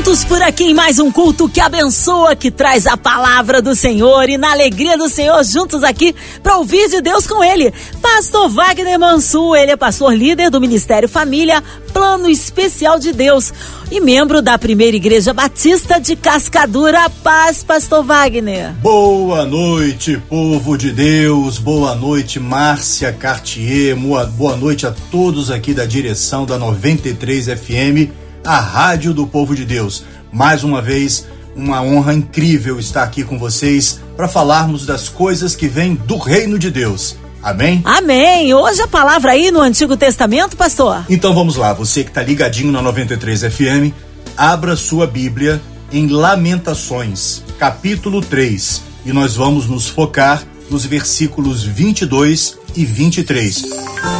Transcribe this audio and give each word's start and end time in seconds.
Juntos 0.00 0.24
por 0.24 0.40
aqui 0.40 0.64
em 0.64 0.72
mais 0.72 0.98
um 0.98 1.12
culto 1.12 1.46
que 1.46 1.60
abençoa, 1.60 2.34
que 2.34 2.50
traz 2.50 2.86
a 2.86 2.96
palavra 2.96 3.60
do 3.60 3.76
Senhor 3.76 4.30
e 4.30 4.38
na 4.38 4.50
alegria 4.52 4.96
do 4.96 5.10
Senhor, 5.10 5.44
juntos 5.44 5.84
aqui 5.84 6.14
para 6.42 6.56
ouvir 6.56 6.88
de 6.88 7.02
Deus 7.02 7.26
com 7.26 7.44
ele. 7.44 7.70
Pastor 8.00 8.48
Wagner 8.48 8.98
Mansur, 8.98 9.56
ele 9.56 9.72
é 9.72 9.76
pastor 9.76 10.14
líder 10.14 10.48
do 10.48 10.58
Ministério 10.58 11.06
Família, 11.06 11.62
Plano 11.92 12.30
Especial 12.30 12.98
de 12.98 13.12
Deus 13.12 13.52
e 13.90 14.00
membro 14.00 14.40
da 14.40 14.56
Primeira 14.56 14.96
Igreja 14.96 15.34
Batista 15.34 16.00
de 16.00 16.16
Cascadura. 16.16 17.10
Paz, 17.22 17.62
Pastor 17.62 18.02
Wagner. 18.02 18.72
Boa 18.80 19.44
noite, 19.44 20.16
povo 20.30 20.78
de 20.78 20.92
Deus. 20.92 21.58
Boa 21.58 21.94
noite, 21.94 22.40
Márcia 22.40 23.12
Cartier. 23.12 23.94
Boa 23.94 24.56
noite 24.56 24.86
a 24.86 24.94
todos 25.10 25.50
aqui 25.50 25.74
da 25.74 25.84
direção 25.84 26.46
da 26.46 26.58
93 26.58 27.48
FM 27.48 28.19
a 28.44 28.58
Rádio 28.58 29.12
do 29.12 29.26
Povo 29.26 29.54
de 29.54 29.64
Deus. 29.64 30.04
Mais 30.32 30.64
uma 30.64 30.80
vez, 30.80 31.26
uma 31.54 31.82
honra 31.82 32.14
incrível 32.14 32.78
estar 32.78 33.02
aqui 33.02 33.24
com 33.24 33.38
vocês 33.38 34.00
para 34.16 34.28
falarmos 34.28 34.86
das 34.86 35.08
coisas 35.08 35.54
que 35.54 35.68
vêm 35.68 35.94
do 35.94 36.16
reino 36.16 36.58
de 36.58 36.70
Deus. 36.70 37.16
Amém? 37.42 37.80
Amém. 37.84 38.52
Hoje 38.52 38.82
a 38.82 38.88
palavra 38.88 39.32
aí 39.32 39.50
no 39.50 39.60
Antigo 39.60 39.96
Testamento, 39.96 40.56
pastor. 40.56 41.04
Então 41.08 41.34
vamos 41.34 41.56
lá, 41.56 41.72
você 41.72 42.02
que 42.02 42.10
está 42.10 42.22
ligadinho 42.22 42.70
na 42.70 42.82
93 42.82 43.42
FM, 43.42 43.94
abra 44.36 44.76
sua 44.76 45.06
Bíblia 45.06 45.60
em 45.92 46.06
Lamentações, 46.08 47.42
capítulo 47.58 48.20
3, 48.20 48.82
e 49.06 49.12
nós 49.12 49.34
vamos 49.34 49.66
nos 49.66 49.88
focar 49.88 50.42
nos 50.70 50.84
versículos 50.84 51.64
22 51.64 52.58
e 52.76 52.84
23. 52.84 53.64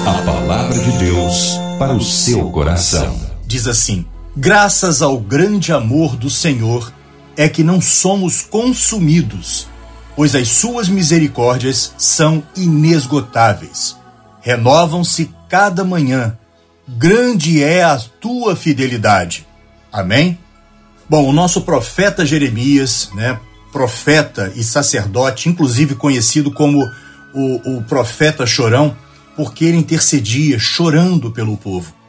A 0.07 0.13
palavra 0.23 0.79
de 0.79 0.91
Deus 0.99 1.53
para 1.79 1.95
o 1.95 2.03
seu 2.03 2.51
coração 2.51 3.31
diz 3.47 3.67
assim: 3.67 4.05
Graças 4.43 5.03
ao 5.03 5.19
grande 5.19 5.71
amor 5.71 6.17
do 6.17 6.31
Senhor 6.31 6.91
é 7.37 7.47
que 7.47 7.63
não 7.63 7.79
somos 7.79 8.41
consumidos, 8.41 9.69
pois 10.17 10.35
as 10.35 10.49
suas 10.49 10.89
misericórdias 10.89 11.93
são 11.99 12.43
inesgotáveis. 12.57 13.99
Renovam-se 14.41 15.31
cada 15.47 15.85
manhã. 15.85 16.39
Grande 16.89 17.63
é 17.63 17.85
a 17.85 17.99
tua 17.99 18.57
fidelidade. 18.57 19.47
Amém? 19.93 20.39
Bom, 21.07 21.29
o 21.29 21.35
nosso 21.35 21.61
profeta 21.61 22.25
Jeremias, 22.25 23.11
né, 23.15 23.39
profeta 23.71 24.51
e 24.57 24.65
sacerdote, 24.65 25.51
inclusive 25.51 25.95
conhecido 25.97 26.51
como 26.51 26.83
o, 27.35 27.77
o 27.77 27.83
profeta 27.83 28.47
chorão, 28.47 28.97
porque 29.37 29.67
ele 29.67 29.77
intercedia 29.77 30.59
chorando 30.59 31.31
pelo 31.31 31.59
povo. 31.59 32.00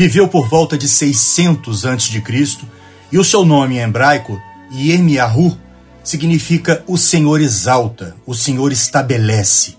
Viveu 0.00 0.26
por 0.26 0.48
volta 0.48 0.78
de 0.78 0.88
600 0.88 1.84
a.C. 1.84 2.22
e 3.12 3.18
o 3.18 3.22
seu 3.22 3.44
nome 3.44 3.76
em 3.76 3.80
hebraico, 3.80 4.40
Yemiahu, 4.72 5.58
significa 6.02 6.82
o 6.86 6.96
Senhor 6.96 7.38
exalta, 7.38 8.16
o 8.24 8.34
Senhor 8.34 8.72
estabelece. 8.72 9.76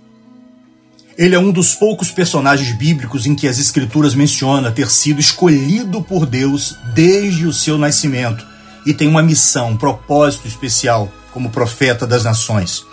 Ele 1.17 1.33
é 1.33 1.39
um 1.39 1.51
dos 1.51 1.73
poucos 1.73 2.11
personagens 2.11 2.71
bíblicos 2.77 3.25
em 3.25 3.33
que 3.33 3.47
as 3.47 3.57
escrituras 3.57 4.13
mencionam 4.13 4.71
ter 4.71 4.91
sido 4.91 5.19
escolhido 5.19 6.03
por 6.03 6.27
Deus 6.27 6.75
desde 6.93 7.47
o 7.47 7.51
seu 7.51 7.79
nascimento 7.79 8.45
e 8.85 8.93
tem 8.93 9.07
uma 9.07 9.23
missão, 9.23 9.71
um 9.71 9.77
propósito 9.77 10.47
especial 10.47 11.11
como 11.33 11.49
profeta 11.49 12.05
das 12.05 12.23
nações. 12.23 12.85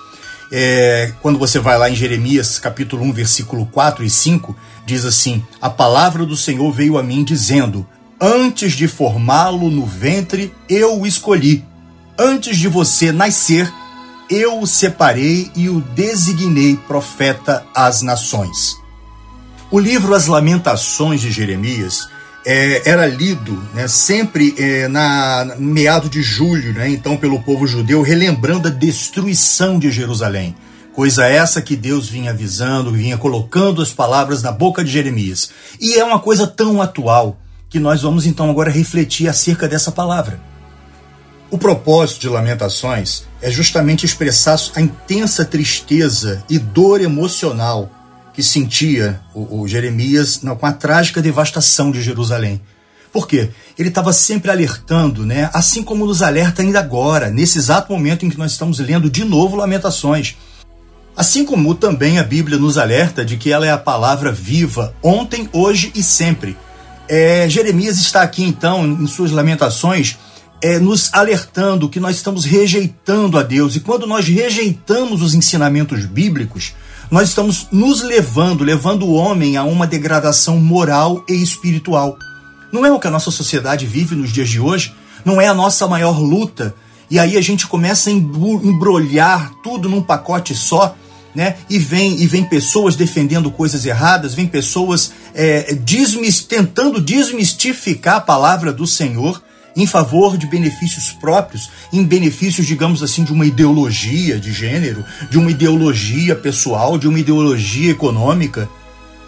É, 0.51 1.13
quando 1.21 1.39
você 1.39 1.59
vai 1.59 1.77
lá 1.77 1.91
em 1.91 1.95
Jeremias 1.95 2.59
capítulo 2.59 3.05
1, 3.05 3.13
versículo 3.13 3.67
4 3.67 4.03
e 4.03 4.09
5, 4.09 4.57
diz 4.89 5.05
assim: 5.05 5.45
A 5.61 5.69
palavra 5.69 6.25
do 6.25 6.37
Senhor 6.37 6.73
veio 6.73 6.99
a 6.99 7.03
mim 7.03 7.23
dizendo: 7.23 7.87
Antes 8.21 8.73
de 8.73 8.89
formá-lo 8.89 9.71
no 9.71 9.85
ventre, 9.85 10.53
eu 10.69 11.01
o 11.01 11.07
escolhi. 11.07 11.65
Antes 12.19 12.57
de 12.57 12.67
você 12.67 13.13
nascer, 13.13 13.73
eu 14.31 14.61
o 14.61 14.67
separei 14.67 15.51
e 15.55 15.69
o 15.69 15.81
designei 15.81 16.77
profeta 16.89 17.65
às 17.75 18.03
nações. 18.03 18.77
O 19.71 19.79
livro 19.79 20.15
As 20.15 20.27
Lamentações 20.27 21.21
de 21.21 21.31
Jeremias 21.31 22.09
é, 22.47 22.89
era 22.89 23.07
lido 23.07 23.63
né, 23.75 23.87
sempre 23.87 24.55
é, 24.57 24.89
na 24.89 25.55
meado 25.59 26.09
de 26.09 26.23
julho, 26.23 26.73
né, 26.73 26.89
então 26.89 27.17
pelo 27.17 27.43
povo 27.43 27.67
judeu, 27.67 28.01
relembrando 28.01 28.69
a 28.69 28.71
destruição 28.71 29.79
de 29.79 29.91
Jerusalém. 29.91 30.57
Coisa 30.99 31.27
essa 31.27 31.63
que 31.63 31.77
Deus 31.77 32.09
vinha 32.09 32.33
avisando, 32.33 32.91
vinha 32.91 33.17
colocando 33.17 33.81
as 33.81 33.93
palavras 33.93 34.43
na 34.43 34.51
boca 34.51 34.83
de 34.83 34.91
Jeremias. 34.91 35.49
E 35.81 35.95
é 35.95 36.03
uma 36.03 36.19
coisa 36.19 36.45
tão 36.45 36.83
atual 36.83 37.39
que 37.71 37.79
nós 37.79 38.03
vamos 38.03 38.27
então 38.27 38.51
agora 38.51 38.69
refletir 38.69 39.29
acerca 39.29 39.69
dessa 39.69 39.93
palavra. 39.93 40.41
O 41.53 41.57
propósito 41.57 42.23
de 42.23 42.29
Lamentações 42.29 43.23
é 43.41 43.49
justamente 43.49 44.05
expressar 44.05 44.59
a 44.75 44.81
intensa 44.81 45.45
tristeza 45.45 46.43
e 46.51 46.59
dor 46.59 47.01
emocional 47.01 47.89
que 48.35 48.43
sentia 48.43 49.21
o, 49.33 49.61
o 49.61 49.69
Jeremias 49.69 50.43
com 50.59 50.67
a 50.67 50.73
trágica 50.73 51.23
devastação 51.23 51.93
de 51.93 52.03
Jerusalém. 52.03 52.61
Por 53.13 53.29
quê? 53.29 53.51
Ele 53.79 53.89
estava 53.89 54.13
sempre 54.13 54.51
alertando, 54.51 55.25
né? 55.25 55.49
assim 55.53 55.81
como 55.81 56.05
nos 56.05 56.23
alerta 56.23 56.61
ainda 56.61 56.81
agora, 56.81 57.31
nesse 57.31 57.57
exato 57.57 57.93
momento 57.93 58.27
em 58.27 58.31
que 58.31 58.37
nós 58.37 58.51
estamos 58.51 58.81
lendo 58.81 59.09
de 59.09 59.25
novo 59.25 59.55
Lamentações. 59.55 60.37
Assim 61.19 61.45
como 61.45 61.75
também 61.75 62.21
a 62.21 62.23
Bíblia 62.23 62.57
nos 62.59 62.79
alerta 62.79 63.25
de 63.25 63.37
que 63.37 63.51
ela 63.51 63.67
é 63.67 63.73
a 63.73 63.77
palavra 63.77 64.31
viva, 64.31 64.95
ontem, 65.03 65.49
hoje 65.53 65.91
e 65.93 66.01
sempre. 66.01 66.57
É, 67.09 67.49
Jeremias 67.49 67.99
está 67.99 68.23
aqui 68.23 68.45
então, 68.45 68.87
em 68.87 69.05
suas 69.09 69.33
lamentações, 69.33 70.17
é, 70.63 70.79
nos 70.79 71.13
alertando 71.13 71.89
que 71.89 71.99
nós 71.99 72.15
estamos 72.15 72.45
rejeitando 72.45 73.37
a 73.37 73.43
Deus. 73.43 73.75
E 73.75 73.81
quando 73.81 74.07
nós 74.07 74.29
rejeitamos 74.29 75.21
os 75.21 75.35
ensinamentos 75.35 76.05
bíblicos, 76.05 76.73
nós 77.11 77.31
estamos 77.31 77.67
nos 77.73 78.01
levando, 78.01 78.63
levando 78.63 79.05
o 79.05 79.15
homem 79.15 79.57
a 79.57 79.65
uma 79.65 79.89
degradação 79.89 80.61
moral 80.61 81.25
e 81.29 81.43
espiritual. 81.43 82.17
Não 82.73 82.87
é 82.87 82.93
o 82.93 83.01
que 83.01 83.09
a 83.09 83.11
nossa 83.11 83.33
sociedade 83.33 83.87
vive 83.87 84.15
nos 84.15 84.33
dias 84.33 84.49
de 84.49 84.61
hoje? 84.61 84.95
Não 85.25 85.41
é 85.41 85.49
a 85.49 85.55
nossa 85.55 85.89
maior 85.89 86.21
luta? 86.21 86.77
E 87.11 87.19
aí 87.19 87.37
a 87.37 87.41
gente 87.41 87.67
começa 87.67 88.09
a 88.09 88.13
embrulhar 88.13 89.51
tudo 89.65 89.89
num 89.89 90.01
pacote 90.01 90.55
só 90.55 90.95
né? 91.35 91.57
E 91.69 91.79
vem 91.79 92.21
e 92.21 92.27
vem 92.27 92.45
pessoas 92.45 92.97
defendendo 92.97 93.51
coisas 93.51 93.85
erradas, 93.85 94.35
vem 94.35 94.47
pessoas 94.47 95.13
é, 95.35 95.75
desmis, 95.75 96.41
tentando 96.41 97.01
desmistificar 97.01 98.17
a 98.17 98.21
palavra 98.21 98.73
do 98.73 98.87
Senhor 98.87 99.43
em 99.77 99.87
favor 99.87 100.37
de 100.37 100.47
benefícios 100.47 101.13
próprios, 101.13 101.71
em 101.93 102.03
benefícios, 102.03 102.67
digamos 102.67 103.03
assim, 103.03 103.23
de 103.23 103.33
uma 103.33 103.47
ideologia 103.47 104.39
de 104.39 104.53
gênero, 104.53 105.05
de 105.31 105.39
uma 105.39 105.53
ideologia 105.53 106.35
pessoal, 106.35 106.99
de 106.99 107.07
uma 107.07 107.21
ideologia 107.21 107.93
econômica. 107.93 108.69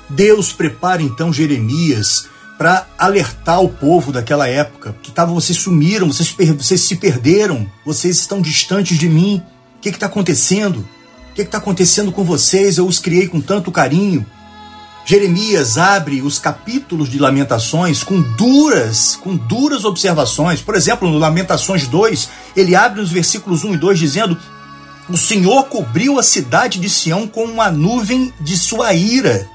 Deus 0.09 0.53
prepara 0.53 1.03
então 1.03 1.33
Jeremias 1.33 2.29
para 2.59 2.87
alertar 2.99 3.63
o 3.63 3.69
povo 3.69 4.13
daquela 4.13 4.49
época 4.49 4.95
que 5.03 5.13
tava, 5.13 5.33
vocês 5.33 5.57
sumiram, 5.57 6.09
vocês, 6.09 6.35
vocês 6.59 6.81
se 6.81 6.97
perderam, 6.97 7.71
vocês 7.87 8.19
estão 8.19 8.43
distantes 8.43 8.99
de 8.99 9.09
mim. 9.09 9.41
O 9.79 9.81
que 9.81 9.89
está 9.89 10.07
acontecendo? 10.07 10.87
Que 11.41 11.47
está 11.47 11.57
acontecendo 11.57 12.13
com 12.13 12.23
vocês? 12.23 12.77
Eu 12.77 12.87
os 12.87 12.99
criei 12.99 13.27
com 13.27 13.41
tanto 13.41 13.73
carinho. 13.73 14.27
Jeremias 15.07 15.79
abre 15.79 16.21
os 16.21 16.39
capítulos 16.39 17.09
de 17.09 17.19
Lamentações 17.19 18.05
com 18.05 18.21
duras, 18.21 19.17
com 19.17 19.35
duras 19.35 19.87
observações. 19.87 20.61
Por 20.61 20.75
exemplo, 20.75 21.09
no 21.09 21.17
Lamentações 21.17 21.87
2, 21.87 22.29
ele 22.55 22.75
abre 22.77 23.01
os 23.01 23.11
versículos 23.11 23.65
1 23.65 23.73
e 23.73 23.77
2 23.79 23.99
dizendo: 23.99 24.39
O 25.09 25.17
Senhor 25.17 25.65
cobriu 25.65 26.19
a 26.19 26.23
cidade 26.23 26.79
de 26.79 26.91
Sião 26.91 27.27
com 27.27 27.45
uma 27.45 27.71
nuvem 27.71 28.31
de 28.39 28.59
sua 28.59 28.93
ira. 28.93 29.49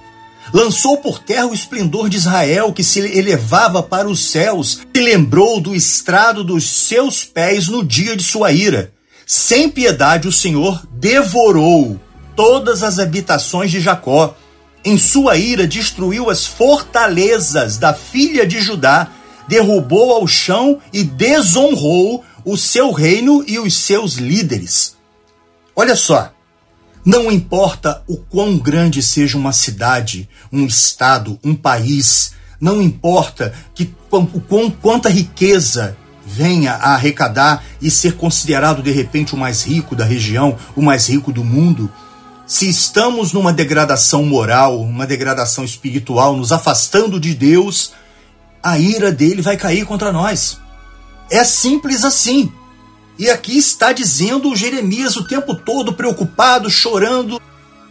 Lançou 0.51 0.97
por 0.97 1.19
terra 1.19 1.45
o 1.45 1.53
esplendor 1.53 2.09
de 2.09 2.17
Israel, 2.17 2.73
que 2.73 2.83
se 2.83 2.99
elevava 2.99 3.83
para 3.83 4.07
os 4.07 4.25
céus, 4.31 4.81
e 4.91 4.99
lembrou 4.99 5.61
do 5.61 5.75
estrado 5.75 6.43
dos 6.43 6.67
seus 6.67 7.23
pés 7.23 7.67
no 7.67 7.85
dia 7.85 8.15
de 8.15 8.23
sua 8.23 8.51
ira. 8.51 8.94
Sem 9.25 9.69
piedade, 9.69 10.27
o 10.27 10.31
Senhor 10.31 10.86
devorou 10.92 12.00
todas 12.36 12.83
as 12.83 13.00
habitações 13.00 13.72
de 13.72 13.80
Jacó. 13.80 14.36
Em 14.83 15.00
sua 15.00 15.36
ira, 15.36 15.68
destruiu 15.68 16.30
as 16.30 16.45
fortalezas 16.45 17.77
da 17.77 17.92
filha 17.92 18.45
de 18.45 18.62
Judá, 18.62 19.10
derrubou 19.48 20.13
ao 20.13 20.27
chão 20.27 20.80
e 20.94 21.04
desonrou 21.04 22.24
o 22.44 22.56
seu 22.56 22.92
reino 22.92 23.44
e 23.48 23.57
os 23.57 23.75
seus 23.75 24.13
líderes. 24.13 24.95
Olha 25.75 25.95
só, 25.95 26.31
não 27.04 27.31
importa 27.31 28.04
o 28.07 28.18
quão 28.18 28.57
grande 28.60 29.01
seja 29.01 29.38
uma 29.38 29.51
cidade, 29.51 30.30
um 30.51 30.68
estado, 30.68 31.39
um 31.44 31.56
país, 31.56 32.33
não 32.62 32.80
importa 32.80 33.54
que 33.74 33.92
o 34.12 34.39
quão, 34.42 34.69
quanta 34.69 35.10
riqueza 35.10 35.98
venha 36.25 36.74
a 36.74 36.94
arrecadar 36.95 37.63
e 37.81 37.92
ser 37.92 38.16
considerado 38.16 38.81
de 38.81 38.92
repente 38.92 39.36
o 39.36 39.38
mais 39.38 39.63
rico 39.63 39.95
da 39.95 40.04
região, 40.04 40.57
o 40.75 40.81
mais 40.81 41.07
rico 41.07 41.31
do 41.31 41.44
mundo, 41.44 41.92
se 42.48 42.69
estamos 42.69 43.33
numa 43.33 43.51
degradação 43.51 44.24
moral, 44.24 44.80
uma 44.80 45.07
degradação 45.07 45.63
espiritual, 45.63 46.36
nos 46.36 46.51
afastando 46.51 47.19
de 47.19 47.33
Deus, 47.33 47.94
a 48.62 48.77
ira 48.77 49.12
dele 49.12 49.42
vai 49.42 49.57
cair 49.57 49.86
contra 49.86 50.12
nós. 50.12 50.60
É 51.30 51.44
simples 51.44 52.04
assim. 52.04 52.51
E 53.18 53.30
aqui 53.30 53.57
está 53.57 53.94
dizendo 53.94 54.56
Jeremias 54.56 55.16
o 55.16 55.27
tempo 55.27 55.56
todo 55.56 55.94
preocupado, 55.94 56.69
chorando 56.69 57.42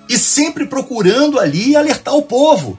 e 0.09 0.19
sempre 0.19 0.67
procurando 0.67 1.41
ali 1.41 1.75
alertar 1.75 2.15
o 2.15 2.23
povo. 2.23 2.79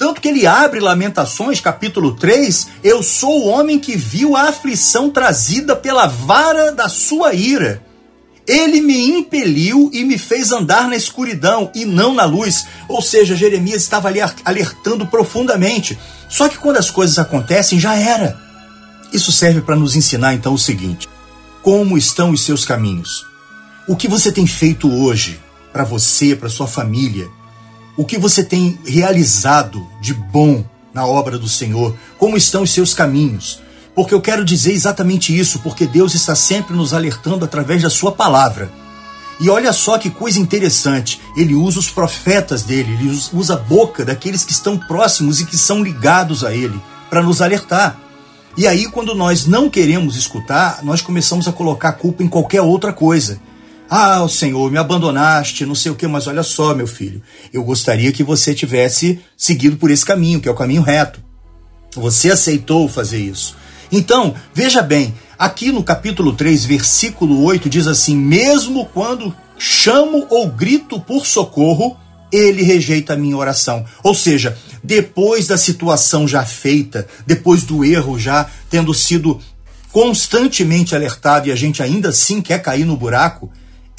Tanto 0.00 0.18
que 0.18 0.28
ele 0.28 0.46
abre 0.46 0.80
Lamentações, 0.80 1.60
capítulo 1.60 2.16
3, 2.16 2.68
eu 2.82 3.02
sou 3.02 3.42
o 3.42 3.48
homem 3.48 3.78
que 3.78 3.98
viu 3.98 4.34
a 4.34 4.44
aflição 4.44 5.10
trazida 5.10 5.76
pela 5.76 6.06
vara 6.06 6.72
da 6.72 6.88
sua 6.88 7.34
ira. 7.34 7.82
Ele 8.48 8.80
me 8.80 8.98
impeliu 9.10 9.90
e 9.92 10.02
me 10.02 10.16
fez 10.16 10.52
andar 10.52 10.88
na 10.88 10.96
escuridão 10.96 11.70
e 11.74 11.84
não 11.84 12.14
na 12.14 12.24
luz. 12.24 12.66
Ou 12.88 13.02
seja, 13.02 13.36
Jeremias 13.36 13.82
estava 13.82 14.08
ali 14.08 14.20
alertando 14.42 15.06
profundamente. 15.06 15.98
Só 16.30 16.48
que 16.48 16.56
quando 16.56 16.78
as 16.78 16.90
coisas 16.90 17.18
acontecem, 17.18 17.78
já 17.78 17.94
era. 17.94 18.40
Isso 19.12 19.30
serve 19.30 19.60
para 19.60 19.76
nos 19.76 19.94
ensinar 19.94 20.32
então 20.32 20.54
o 20.54 20.58
seguinte: 20.58 21.10
como 21.60 21.98
estão 21.98 22.30
os 22.30 22.42
seus 22.42 22.64
caminhos? 22.64 23.26
O 23.86 23.94
que 23.94 24.08
você 24.08 24.32
tem 24.32 24.46
feito 24.46 24.90
hoje 24.90 25.38
para 25.74 25.84
você, 25.84 26.34
para 26.34 26.48
sua 26.48 26.66
família? 26.66 27.28
O 28.00 28.04
que 28.06 28.16
você 28.16 28.42
tem 28.42 28.78
realizado 28.86 29.86
de 30.00 30.14
bom 30.14 30.64
na 30.90 31.04
obra 31.04 31.38
do 31.38 31.46
Senhor? 31.46 31.94
Como 32.16 32.34
estão 32.34 32.62
os 32.62 32.72
seus 32.72 32.94
caminhos? 32.94 33.60
Porque 33.94 34.14
eu 34.14 34.22
quero 34.22 34.42
dizer 34.42 34.72
exatamente 34.72 35.38
isso, 35.38 35.58
porque 35.58 35.86
Deus 35.86 36.14
está 36.14 36.34
sempre 36.34 36.74
nos 36.74 36.94
alertando 36.94 37.44
através 37.44 37.82
da 37.82 37.90
Sua 37.90 38.10
palavra. 38.10 38.72
E 39.38 39.50
olha 39.50 39.70
só 39.74 39.98
que 39.98 40.08
coisa 40.08 40.40
interessante, 40.40 41.20
ele 41.36 41.54
usa 41.54 41.78
os 41.78 41.90
profetas 41.90 42.62
dele, 42.62 42.94
ele 42.94 43.20
usa 43.34 43.52
a 43.52 43.58
boca 43.58 44.02
daqueles 44.02 44.44
que 44.44 44.52
estão 44.52 44.78
próximos 44.78 45.38
e 45.38 45.44
que 45.44 45.58
são 45.58 45.82
ligados 45.82 46.42
a 46.42 46.54
ele, 46.54 46.80
para 47.10 47.22
nos 47.22 47.42
alertar. 47.42 48.00
E 48.56 48.66
aí, 48.66 48.86
quando 48.86 49.14
nós 49.14 49.44
não 49.44 49.68
queremos 49.68 50.16
escutar, 50.16 50.82
nós 50.82 51.02
começamos 51.02 51.46
a 51.46 51.52
colocar 51.52 51.92
culpa 51.92 52.22
em 52.22 52.28
qualquer 52.28 52.62
outra 52.62 52.94
coisa. 52.94 53.38
Ah, 53.92 54.24
Senhor, 54.28 54.70
me 54.70 54.78
abandonaste, 54.78 55.66
não 55.66 55.74
sei 55.74 55.90
o 55.90 55.96
que, 55.96 56.06
mas 56.06 56.28
olha 56.28 56.44
só, 56.44 56.72
meu 56.76 56.86
filho, 56.86 57.20
eu 57.52 57.64
gostaria 57.64 58.12
que 58.12 58.22
você 58.22 58.54
tivesse 58.54 59.18
seguido 59.36 59.76
por 59.76 59.90
esse 59.90 60.06
caminho, 60.06 60.40
que 60.40 60.48
é 60.48 60.52
o 60.52 60.54
caminho 60.54 60.80
reto. 60.80 61.20
Você 61.96 62.30
aceitou 62.30 62.88
fazer 62.88 63.18
isso. 63.18 63.56
Então, 63.90 64.32
veja 64.54 64.80
bem, 64.80 65.12
aqui 65.36 65.72
no 65.72 65.82
capítulo 65.82 66.32
3, 66.32 66.64
versículo 66.66 67.42
8, 67.42 67.68
diz 67.68 67.88
assim: 67.88 68.16
Mesmo 68.16 68.86
quando 68.86 69.34
chamo 69.58 70.24
ou 70.30 70.46
grito 70.46 71.00
por 71.00 71.26
socorro, 71.26 71.96
ele 72.30 72.62
rejeita 72.62 73.14
a 73.14 73.16
minha 73.16 73.36
oração. 73.36 73.84
Ou 74.04 74.14
seja, 74.14 74.56
depois 74.84 75.48
da 75.48 75.58
situação 75.58 76.28
já 76.28 76.44
feita, 76.44 77.08
depois 77.26 77.64
do 77.64 77.84
erro 77.84 78.16
já 78.20 78.46
tendo 78.70 78.94
sido 78.94 79.40
constantemente 79.90 80.94
alertado 80.94 81.48
e 81.48 81.52
a 81.52 81.56
gente 81.56 81.82
ainda 81.82 82.10
assim 82.10 82.40
quer 82.40 82.62
cair 82.62 82.84
no 82.84 82.96
buraco, 82.96 83.50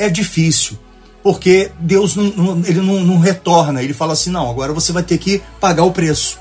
é 0.05 0.09
difícil. 0.09 0.77
Porque 1.23 1.71
Deus 1.79 2.15
não, 2.15 2.23
não 2.23 2.65
ele 2.65 2.81
não, 2.81 2.99
não 3.01 3.19
retorna, 3.19 3.83
ele 3.83 3.93
fala 3.93 4.13
assim: 4.13 4.31
não, 4.31 4.49
agora 4.49 4.73
você 4.73 4.91
vai 4.91 5.03
ter 5.03 5.17
que 5.17 5.41
pagar 5.59 5.83
o 5.83 5.91
preço. 5.91 6.39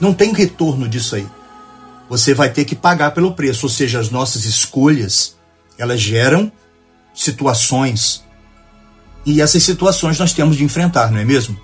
Não 0.00 0.12
tem 0.12 0.32
retorno 0.32 0.88
disso 0.88 1.16
aí 1.16 1.26
você 2.08 2.34
vai 2.34 2.50
ter 2.50 2.64
que 2.64 2.74
pagar 2.74 3.12
pelo 3.12 3.32
preço. 3.32 3.66
Ou 3.66 3.70
seja, 3.70 3.98
as 3.98 4.10
nossas 4.10 4.44
escolhas, 4.44 5.36
elas 5.78 6.00
geram 6.00 6.50
situações. 7.14 8.22
E 9.24 9.40
essas 9.40 9.62
situações 9.62 10.18
nós 10.18 10.32
temos 10.32 10.56
de 10.56 10.64
enfrentar, 10.64 11.10
não 11.10 11.18
é 11.18 11.24
mesmo? 11.24 11.58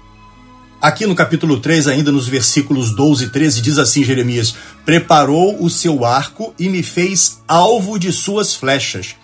Aqui 0.81 1.07
no 1.07 1.15
capítulo 1.15 1.61
3, 1.61 1.89
ainda 1.89 2.11
nos 2.11 2.27
versículos 2.27 2.95
12 2.97 3.27
e 3.27 3.29
13, 3.29 3.61
diz 3.61 3.79
assim 3.79 4.03
Jeremias: 4.03 4.55
Preparou 4.85 5.63
o 5.63 5.69
seu 5.69 6.07
arco 6.07 6.55
e 6.59 6.71
me 6.71 6.83
fez 6.83 7.43
alvo 7.47 7.99
de 7.99 8.11
suas 8.11 8.55
flechas. 8.55 9.15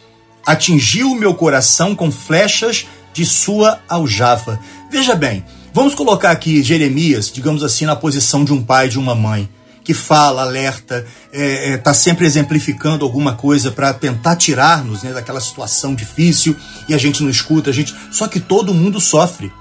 Atingiu 0.47 1.11
o 1.11 1.19
meu 1.19 1.35
coração 1.35 1.95
com 1.95 2.11
flechas 2.11 2.87
de 3.13 3.27
sua 3.27 3.81
aljava. 3.89 4.61
Veja 4.91 5.15
bem, 5.15 5.45
vamos 5.75 5.95
colocar 5.95 6.31
aqui 6.31 6.63
Jeremias, 6.63 7.31
digamos 7.31 7.65
assim, 7.65 7.85
na 7.85 7.97
posição 7.97 8.45
de 8.45 8.53
um 8.53 8.63
pai 8.63 8.89
de 8.89 8.99
uma 8.99 9.15
mãe 9.15 9.49
que 9.87 9.95
fala, 9.95 10.43
alerta, 10.43 11.07
está 11.33 11.39
é, 11.45 11.75
é, 11.75 11.77
tá 11.77 11.95
sempre 11.95 12.27
exemplificando 12.27 13.05
alguma 13.05 13.35
coisa 13.35 13.71
para 13.71 13.95
tentar 13.95 14.35
tirar-nos 14.35 15.05
né, 15.05 15.13
daquela 15.13 15.41
situação 15.41 15.95
difícil 15.95 16.57
e 16.89 16.95
a 16.95 16.99
gente 16.99 17.23
não 17.23 17.31
escuta, 17.31 17.71
a 17.71 17.73
gente. 17.73 17.95
Só 18.11 18.27
que 18.27 18.41
todo 18.41 18.75
mundo 18.75 19.01
sofre. 19.01 19.53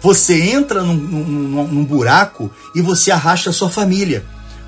Você 0.00 0.40
entra 0.40 0.82
num, 0.82 0.94
num, 0.94 1.66
num 1.68 1.84
buraco 1.84 2.50
e 2.74 2.80
você 2.80 3.10
arrasta 3.10 3.50
a 3.50 3.52
sua 3.52 3.68
família. 3.68 4.24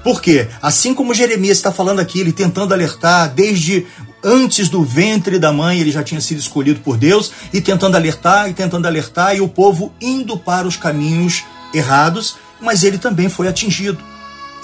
Por 0.09 0.23
quê? 0.23 0.49
Assim 0.63 0.95
como 0.95 1.13
Jeremias 1.13 1.59
está 1.59 1.71
falando 1.71 2.01
aqui, 2.01 2.19
ele 2.19 2.33
tentando 2.33 2.73
alertar 2.73 3.29
desde 3.29 3.87
antes 4.25 4.71
do 4.71 4.83
ventre 4.83 5.39
da 5.39 5.53
mãe, 5.53 5.79
ele 5.79 5.93
já 5.93 6.03
tinha 6.03 6.19
sido 6.19 6.39
escolhido 6.39 6.81
por 6.81 6.97
Deus, 6.97 7.31
e 7.53 7.61
tentando 7.61 7.95
alertar, 7.95 8.49
e 8.49 8.55
tentando 8.55 8.87
alertar, 8.87 9.37
e 9.37 9.43
o 9.43 9.49
povo 9.49 9.93
indo 10.01 10.39
para 10.39 10.67
os 10.67 10.79
caminhos 10.79 11.45
errados, 11.75 12.37
mas 12.59 12.85
ele 12.85 12.97
também 12.97 13.29
foi 13.29 13.49
atingido. 13.49 14.03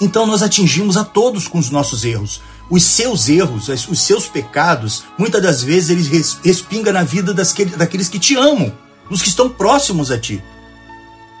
Então 0.01 0.25
nós 0.25 0.41
atingimos 0.41 0.97
a 0.97 1.03
todos 1.03 1.47
com 1.47 1.59
os 1.59 1.69
nossos 1.69 2.03
erros. 2.03 2.41
Os 2.67 2.83
seus 2.83 3.29
erros, 3.29 3.67
os 3.69 3.99
seus 3.99 4.25
pecados, 4.25 5.03
muitas 5.15 5.43
das 5.43 5.61
vezes 5.61 5.91
eles 5.91 6.39
respingam 6.43 6.91
na 6.91 7.03
vida 7.03 7.35
daqueles 7.77 8.09
que 8.09 8.17
te 8.17 8.35
amam, 8.35 8.73
dos 9.11 9.21
que 9.21 9.29
estão 9.29 9.47
próximos 9.47 10.09
a 10.09 10.17
ti. 10.17 10.43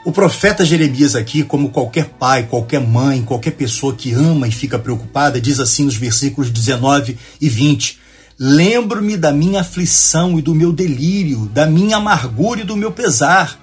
O 0.05 0.11
profeta 0.11 0.63
Jeremias 0.63 1.15
aqui, 1.15 1.43
como 1.43 1.69
qualquer 1.69 2.05
pai, 2.05 2.43
qualquer 2.43 2.79
mãe, 2.79 3.23
qualquer 3.23 3.51
pessoa 3.51 3.93
que 3.93 4.13
ama 4.13 4.47
e 4.47 4.51
fica 4.51 4.79
preocupada, 4.79 5.41
diz 5.41 5.59
assim 5.59 5.83
nos 5.83 5.95
versículos 5.95 6.49
19 6.49 7.17
e 7.41 7.49
20: 7.49 7.99
Lembro-me 8.39 9.17
da 9.17 9.33
minha 9.33 9.61
aflição 9.61 10.37
e 10.39 10.41
do 10.41 10.55
meu 10.55 10.71
delírio, 10.71 11.47
da 11.47 11.65
minha 11.65 11.97
amargura 11.97 12.61
e 12.61 12.63
do 12.63 12.77
meu 12.77 12.91
pesar 12.91 13.59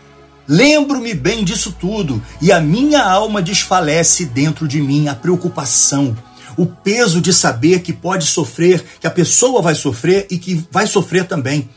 Lembro-me 0.47 1.15
bem 1.15 1.45
disso 1.45 1.73
tudo 1.73 2.21
e 2.41 2.51
a 2.51 2.61
minha 2.61 3.03
alma 3.03 3.41
desfalece 3.41 4.25
dentro 4.25 4.67
de 4.67 4.81
mim 4.81 5.07
a 5.09 5.15
preocupação, 5.15 6.17
o 6.57 6.67
peso 6.67 7.21
de 7.21 7.33
saber 7.33 7.81
que 7.81 7.93
pode 7.93 8.27
sofrer, 8.27 8.85
que 9.01 9.07
a 9.07 9.11
pessoa 9.11 9.63
vai 9.63 9.75
sofrer 9.75 10.27
e 10.31 10.39
que 10.39 10.63
vai 10.71 10.87
sofrer 10.87 11.27
também. 11.27 11.69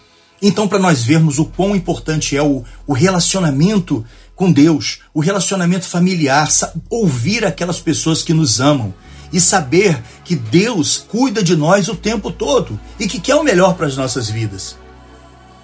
Então, 0.41 0.67
para 0.67 0.79
nós 0.79 1.03
vermos 1.03 1.39
o 1.39 1.45
quão 1.45 1.75
importante 1.75 2.35
é 2.35 2.41
o, 2.41 2.63
o 2.85 2.93
relacionamento 2.93 4.03
com 4.35 4.51
Deus, 4.51 4.99
o 5.13 5.21
relacionamento 5.21 5.85
familiar, 5.85 6.47
ouvir 6.89 7.45
aquelas 7.45 7.79
pessoas 7.79 8.21
que 8.21 8.33
nos 8.33 8.59
amam 8.59 8.93
e 9.31 9.39
saber 9.39 10.01
que 10.23 10.35
Deus 10.35 10.97
cuida 10.97 11.41
de 11.41 11.55
nós 11.55 11.87
o 11.87 11.95
tempo 11.95 12.31
todo 12.31 12.79
e 12.99 13.07
que 13.07 13.19
quer 13.19 13.35
o 13.35 13.43
melhor 13.43 13.75
para 13.75 13.87
as 13.87 13.97
nossas 13.97 14.29
vidas. 14.29 14.77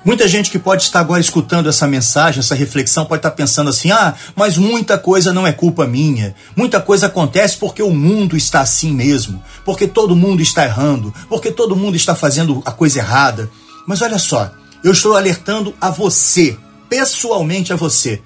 Muita 0.04 0.28
gente 0.28 0.50
que 0.50 0.58
pode 0.58 0.82
estar 0.82 1.00
agora 1.00 1.22
escutando 1.22 1.70
essa 1.70 1.88
mensagem, 1.88 2.40
essa 2.40 2.56
reflexão, 2.56 3.06
pode 3.06 3.20
estar 3.20 3.32
pensando 3.32 3.70
assim: 3.70 3.92
ah, 3.92 4.16
mas 4.36 4.58
muita 4.58 4.98
coisa 4.98 5.32
não 5.32 5.46
é 5.46 5.51
culpa 5.51 5.86
minha. 5.86 6.34
Muita 6.56 6.82
coisa 6.82 7.06
acontece 7.06 7.56
porque 7.58 7.84
o 7.84 7.92
mundo 7.92 8.36
está 8.36 8.62
assim 8.62 8.92
mesmo. 8.92 9.44
Porque 9.63 9.88
todo 9.88 10.16
mundo 10.16 10.42
está 10.42 10.66
errando. 10.66 11.13
Porque 11.30 11.51
todo 11.51 11.75
mundo 11.75 11.96
está 11.96 12.16
fazendo 12.16 12.63
a 12.66 12.72
coisa 12.72 12.98
errada. 12.98 13.48
Mas 13.88 14.01
olha 14.01 14.18
só, 14.18 14.51
eu 14.84 14.92
estou 14.92 15.16
alertando 15.16 15.75
a 15.80 15.92
você, 15.92 16.58
pessoalmente 16.90 17.72
a 17.72 17.75
você. 17.75 18.20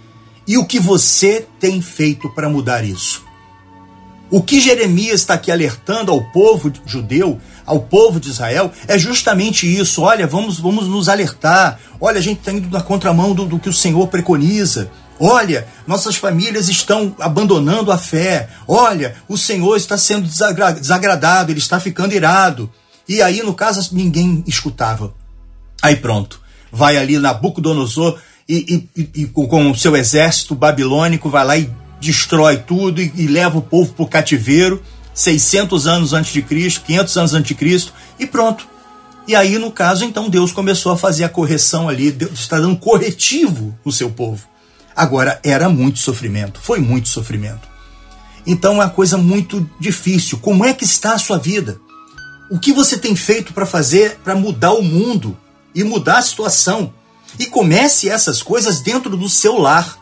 E 0.47 0.57
o 0.57 0.65
que 0.65 0.79
você 0.79 1.47
tem 1.59 1.81
feito 1.81 2.29
para 2.29 2.49
mudar 2.49 2.83
isso? 2.83 3.23
O 4.29 4.41
que 4.41 4.59
Jeremias 4.59 5.21
está 5.21 5.35
aqui 5.35 5.51
alertando 5.51 6.11
ao 6.11 6.21
povo 6.31 6.71
judeu 6.85 7.39
ao 7.65 7.79
povo 7.79 8.19
de 8.19 8.29
Israel 8.29 8.71
é 8.87 8.97
justamente 8.97 9.65
isso. 9.65 10.01
Olha, 10.01 10.27
vamos, 10.27 10.59
vamos 10.59 10.87
nos 10.87 11.09
alertar. 11.09 11.79
Olha, 11.99 12.19
a 12.19 12.21
gente 12.21 12.39
está 12.39 12.51
indo 12.51 12.69
na 12.69 12.81
contramão 12.81 13.33
do, 13.33 13.45
do 13.45 13.59
que 13.59 13.69
o 13.69 13.73
Senhor 13.73 14.07
preconiza. 14.07 14.91
Olha, 15.19 15.67
nossas 15.87 16.15
famílias 16.15 16.69
estão 16.69 17.15
abandonando 17.19 17.91
a 17.91 17.97
fé. 17.97 18.49
Olha, 18.67 19.15
o 19.27 19.37
Senhor 19.37 19.75
está 19.77 19.97
sendo 19.97 20.27
desagradado, 20.27 21.51
ele 21.51 21.59
está 21.59 21.79
ficando 21.79 22.13
irado. 22.13 22.69
E 23.07 23.21
aí, 23.21 23.41
no 23.41 23.53
caso, 23.53 23.95
ninguém 23.95 24.43
escutava. 24.45 25.13
Aí 25.81 25.95
pronto, 25.95 26.41
vai 26.71 26.97
ali 26.97 27.17
Nabucodonosor 27.17 28.19
e, 28.47 28.87
e, 28.95 29.09
e, 29.21 29.25
com 29.25 29.71
o 29.71 29.75
seu 29.75 29.95
exército 29.95 30.53
babilônico, 30.53 31.29
vai 31.29 31.45
lá 31.45 31.57
e 31.57 31.69
destrói 31.99 32.57
tudo 32.57 33.01
e, 33.01 33.11
e 33.15 33.27
leva 33.27 33.57
o 33.57 33.61
povo 33.61 33.93
para 33.93 34.03
o 34.03 34.07
cativeiro. 34.07 34.81
600 35.13 35.87
anos 35.87 36.13
antes 36.13 36.33
de 36.33 36.41
Cristo, 36.41 36.83
500 36.85 37.17
anos 37.17 37.33
antes 37.33 37.47
de 37.47 37.55
Cristo 37.55 37.93
e 38.19 38.25
pronto. 38.25 38.67
E 39.27 39.35
aí, 39.35 39.57
no 39.57 39.71
caso, 39.71 40.03
então 40.03 40.29
Deus 40.29 40.51
começou 40.51 40.91
a 40.91 40.97
fazer 40.97 41.23
a 41.23 41.29
correção 41.29 41.87
ali, 41.89 42.11
Deus 42.11 42.33
está 42.33 42.59
dando 42.59 42.75
corretivo 42.75 43.75
no 43.83 43.91
seu 43.91 44.11
povo. 44.11 44.45
Agora, 44.95 45.39
era 45.43 45.67
muito 45.69 45.99
sofrimento, 45.99 46.59
foi 46.61 46.79
muito 46.79 47.07
sofrimento. 47.07 47.67
Então 48.45 48.73
é 48.73 48.75
uma 48.75 48.89
coisa 48.89 49.17
muito 49.17 49.67
difícil. 49.79 50.37
Como 50.37 50.63
é 50.63 50.73
que 50.73 50.83
está 50.83 51.13
a 51.13 51.17
sua 51.17 51.37
vida? 51.37 51.79
O 52.51 52.59
que 52.59 52.71
você 52.71 52.97
tem 52.97 53.15
feito 53.15 53.53
para 53.53 53.65
fazer 53.65 54.19
para 54.23 54.35
mudar 54.35 54.73
o 54.73 54.83
mundo 54.83 55.35
e 55.73 55.83
mudar 55.83 56.19
a 56.19 56.21
situação? 56.21 56.93
E 57.39 57.45
comece 57.45 58.09
essas 58.09 58.41
coisas 58.41 58.81
dentro 58.81 59.15
do 59.17 59.29
seu 59.29 59.57
lar. 59.57 59.97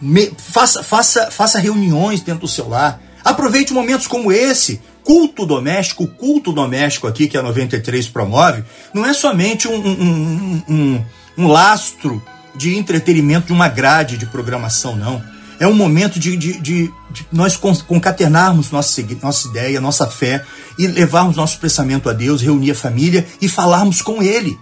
Me, 0.00 0.32
faça, 0.36 0.82
faça, 0.82 1.30
faça 1.30 1.58
reuniões 1.58 2.20
dentro 2.20 2.42
do 2.42 2.48
seu 2.48 2.68
lar. 2.68 3.00
Aproveite 3.24 3.72
momentos 3.72 4.06
como 4.06 4.30
esse. 4.30 4.80
Culto 5.02 5.44
doméstico, 5.44 6.06
culto 6.06 6.52
doméstico 6.52 7.06
aqui 7.06 7.28
que 7.28 7.36
a 7.36 7.42
93 7.42 8.08
promove, 8.08 8.64
não 8.92 9.04
é 9.04 9.12
somente 9.12 9.68
um, 9.68 9.74
um, 9.74 10.02
um, 10.02 10.62
um, 10.68 11.04
um 11.36 11.46
lastro 11.46 12.22
de 12.56 12.76
entretenimento 12.76 13.48
de 13.48 13.52
uma 13.52 13.68
grade 13.68 14.16
de 14.16 14.24
programação, 14.26 14.96
não. 14.96 15.22
É 15.58 15.66
um 15.66 15.74
momento 15.74 16.18
de, 16.18 16.36
de, 16.36 16.60
de, 16.60 16.92
de 17.10 17.26
nós 17.30 17.56
concaternarmos 17.56 18.70
nossa, 18.70 19.02
nossa 19.22 19.48
ideia, 19.48 19.80
nossa 19.80 20.06
fé 20.06 20.44
e 20.78 20.86
levarmos 20.86 21.36
nosso 21.36 21.58
pensamento 21.58 22.08
a 22.08 22.12
Deus, 22.12 22.42
reunir 22.42 22.72
a 22.72 22.74
família 22.74 23.26
e 23.40 23.48
falarmos 23.48 24.02
com 24.02 24.22
Ele. 24.22 24.58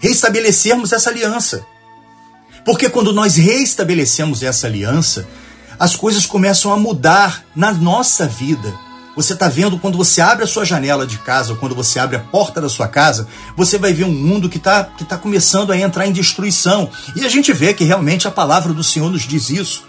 Restabelecermos 0.00 0.92
essa 0.92 1.10
aliança. 1.10 1.64
Porque 2.64 2.88
quando 2.88 3.12
nós 3.12 3.36
reestabelecemos 3.36 4.42
essa 4.42 4.66
aliança, 4.66 5.28
as 5.78 5.96
coisas 5.96 6.26
começam 6.26 6.72
a 6.72 6.76
mudar 6.76 7.44
na 7.54 7.72
nossa 7.72 8.26
vida. 8.26 8.74
Você 9.16 9.32
está 9.32 9.48
vendo 9.48 9.78
quando 9.78 9.98
você 9.98 10.20
abre 10.20 10.44
a 10.44 10.46
sua 10.46 10.64
janela 10.64 11.06
de 11.06 11.18
casa, 11.18 11.52
ou 11.52 11.58
quando 11.58 11.74
você 11.74 11.98
abre 11.98 12.16
a 12.16 12.20
porta 12.20 12.60
da 12.60 12.68
sua 12.68 12.86
casa, 12.86 13.26
você 13.56 13.76
vai 13.76 13.92
ver 13.92 14.04
um 14.04 14.12
mundo 14.12 14.48
que 14.48 14.56
está 14.56 14.84
que 14.84 15.04
tá 15.04 15.18
começando 15.18 15.72
a 15.72 15.76
entrar 15.76 16.06
em 16.06 16.12
destruição. 16.12 16.90
E 17.16 17.24
a 17.24 17.28
gente 17.28 17.52
vê 17.52 17.74
que 17.74 17.84
realmente 17.84 18.28
a 18.28 18.30
palavra 18.30 18.72
do 18.72 18.84
Senhor 18.84 19.10
nos 19.10 19.22
diz 19.22 19.50
isso. 19.50 19.84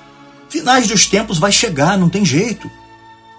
Finais 0.50 0.88
dos 0.88 1.06
tempos 1.06 1.38
vai 1.38 1.52
chegar, 1.52 1.98
não 1.98 2.10
tem 2.10 2.26
jeito. 2.26 2.70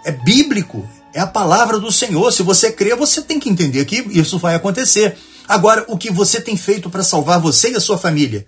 É 0.05 0.13
bíblico, 0.13 0.89
é 1.13 1.21
a 1.21 1.27
palavra 1.27 1.79
do 1.79 1.93
Senhor. 1.93 2.33
Se 2.33 2.43
você 2.43 2.71
crê, 2.73 2.95
você 2.95 3.21
tem 3.21 3.39
que 3.39 3.51
entender 3.51 3.85
que 3.85 3.97
isso 4.13 4.39
vai 4.39 4.55
acontecer. 4.55 5.19
Agora, 5.49 5.85
o 5.89 5.99
que 5.99 6.11
você 6.11 6.41
tem 6.41 6.57
feito 6.57 6.89
para 6.89 7.03
salvar 7.03 7.41
você 7.41 7.73
e 7.73 7.77
a 7.77 7.81
sua 7.81 7.99
família? 7.99 8.47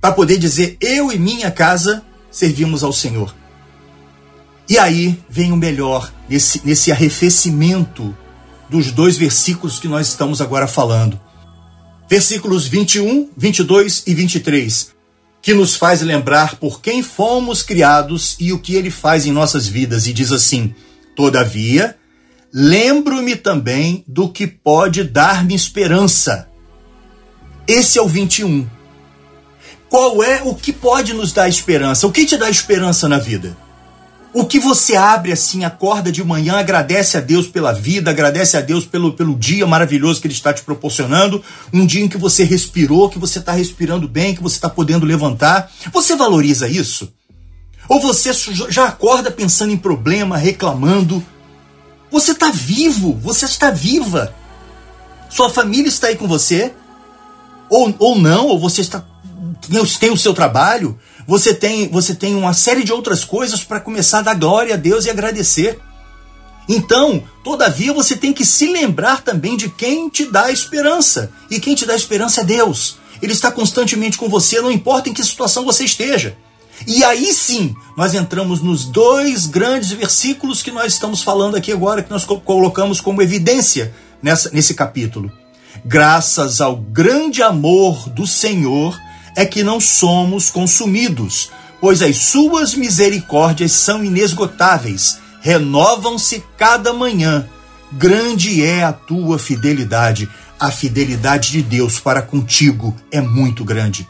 Para 0.00 0.12
poder 0.12 0.38
dizer, 0.38 0.76
eu 0.80 1.12
e 1.12 1.18
minha 1.18 1.50
casa 1.50 2.02
servimos 2.30 2.82
ao 2.82 2.92
Senhor. 2.92 3.34
E 4.68 4.78
aí 4.78 5.18
vem 5.28 5.52
o 5.52 5.56
melhor, 5.56 6.12
nesse, 6.28 6.60
nesse 6.64 6.90
arrefecimento 6.90 8.16
dos 8.68 8.90
dois 8.90 9.16
versículos 9.16 9.78
que 9.78 9.88
nós 9.88 10.08
estamos 10.08 10.40
agora 10.40 10.66
falando. 10.66 11.20
Versículos 12.08 12.66
21, 12.66 13.30
22 13.36 14.04
e 14.06 14.14
23, 14.14 14.94
que 15.40 15.54
nos 15.54 15.76
faz 15.76 16.00
lembrar 16.00 16.56
por 16.56 16.80
quem 16.80 17.02
fomos 17.02 17.62
criados 17.62 18.36
e 18.40 18.52
o 18.52 18.58
que 18.58 18.74
ele 18.74 18.90
faz 18.90 19.26
em 19.26 19.32
nossas 19.32 19.66
vidas. 19.66 20.06
E 20.06 20.12
diz 20.12 20.32
assim: 20.32 20.74
Todavia, 21.14 21.96
lembro-me 22.56 23.34
também 23.34 24.04
do 24.06 24.28
que 24.28 24.46
pode 24.46 25.02
dar-me 25.02 25.56
esperança. 25.56 26.48
Esse 27.66 27.98
é 27.98 28.02
o 28.02 28.06
21. 28.06 28.64
Qual 29.88 30.22
é 30.22 30.40
o 30.44 30.54
que 30.54 30.72
pode 30.72 31.12
nos 31.12 31.32
dar 31.32 31.48
esperança? 31.48 32.06
O 32.06 32.12
que 32.12 32.24
te 32.24 32.36
dá 32.36 32.48
esperança 32.48 33.08
na 33.08 33.18
vida? 33.18 33.56
O 34.32 34.44
que 34.44 34.60
você 34.60 34.94
abre 34.94 35.32
assim, 35.32 35.64
acorda 35.64 36.12
de 36.12 36.22
manhã, 36.22 36.54
agradece 36.54 37.16
a 37.16 37.20
Deus 37.20 37.46
pela 37.48 37.72
vida, 37.72 38.10
agradece 38.10 38.56
a 38.56 38.60
Deus 38.60 38.84
pelo, 38.84 39.12
pelo 39.12 39.36
dia 39.36 39.66
maravilhoso 39.66 40.20
que 40.20 40.26
Ele 40.26 40.34
está 40.34 40.52
te 40.52 40.62
proporcionando, 40.62 41.42
um 41.72 41.84
dia 41.84 42.04
em 42.04 42.08
que 42.08 42.18
você 42.18 42.44
respirou, 42.44 43.08
que 43.08 43.18
você 43.18 43.38
está 43.38 43.52
respirando 43.52 44.08
bem, 44.08 44.34
que 44.34 44.42
você 44.42 44.56
está 44.56 44.68
podendo 44.68 45.06
levantar. 45.06 45.70
Você 45.92 46.14
valoriza 46.14 46.68
isso? 46.68 47.12
Ou 47.88 48.00
você 48.00 48.32
já 48.68 48.86
acorda 48.86 49.30
pensando 49.30 49.72
em 49.72 49.76
problema, 49.76 50.36
reclamando? 50.36 51.24
Você 52.14 52.30
está 52.30 52.48
vivo, 52.48 53.18
você 53.20 53.44
está 53.44 53.72
viva. 53.72 54.32
Sua 55.28 55.50
família 55.50 55.88
está 55.88 56.06
aí 56.06 56.14
com 56.14 56.28
você? 56.28 56.72
Ou, 57.68 57.92
ou 57.98 58.16
não, 58.16 58.46
ou 58.46 58.56
você 58.56 58.82
está 58.82 59.04
tem 59.98 60.12
o 60.12 60.16
seu 60.16 60.32
trabalho, 60.32 60.96
você 61.26 61.52
tem, 61.52 61.88
você 61.88 62.14
tem 62.14 62.36
uma 62.36 62.54
série 62.54 62.84
de 62.84 62.92
outras 62.92 63.24
coisas 63.24 63.64
para 63.64 63.80
começar 63.80 64.20
a 64.20 64.22
dar 64.22 64.34
glória 64.34 64.74
a 64.74 64.76
Deus 64.76 65.06
e 65.06 65.10
agradecer. 65.10 65.80
Então, 66.68 67.24
todavia, 67.42 67.92
você 67.92 68.14
tem 68.14 68.32
que 68.32 68.44
se 68.44 68.68
lembrar 68.68 69.22
também 69.22 69.56
de 69.56 69.68
quem 69.68 70.08
te 70.08 70.24
dá 70.24 70.52
esperança. 70.52 71.32
E 71.50 71.58
quem 71.58 71.74
te 71.74 71.84
dá 71.84 71.96
esperança 71.96 72.42
é 72.42 72.44
Deus. 72.44 72.96
Ele 73.20 73.32
está 73.32 73.50
constantemente 73.50 74.16
com 74.16 74.28
você, 74.28 74.60
não 74.60 74.70
importa 74.70 75.08
em 75.08 75.12
que 75.12 75.24
situação 75.24 75.64
você 75.64 75.84
esteja. 75.84 76.36
E 76.86 77.02
aí 77.04 77.32
sim, 77.32 77.74
nós 77.96 78.14
entramos 78.14 78.60
nos 78.60 78.84
dois 78.84 79.46
grandes 79.46 79.92
versículos 79.92 80.62
que 80.62 80.70
nós 80.70 80.92
estamos 80.92 81.22
falando 81.22 81.56
aqui 81.56 81.72
agora, 81.72 82.02
que 82.02 82.10
nós 82.10 82.24
colocamos 82.24 83.00
como 83.00 83.22
evidência 83.22 83.94
nessa, 84.22 84.50
nesse 84.50 84.74
capítulo. 84.74 85.32
Graças 85.84 86.60
ao 86.60 86.76
grande 86.76 87.42
amor 87.42 88.08
do 88.10 88.26
Senhor, 88.26 88.98
é 89.36 89.44
que 89.44 89.62
não 89.62 89.80
somos 89.80 90.50
consumidos, 90.50 91.50
pois 91.80 92.02
as 92.02 92.16
suas 92.18 92.74
misericórdias 92.74 93.72
são 93.72 94.04
inesgotáveis, 94.04 95.18
renovam-se 95.40 96.42
cada 96.56 96.92
manhã. 96.92 97.46
Grande 97.92 98.64
é 98.64 98.84
a 98.84 98.92
tua 98.92 99.38
fidelidade. 99.38 100.28
A 100.58 100.70
fidelidade 100.70 101.50
de 101.50 101.62
Deus 101.62 102.00
para 102.00 102.22
contigo 102.22 102.94
é 103.10 103.20
muito 103.20 103.64
grande. 103.64 104.08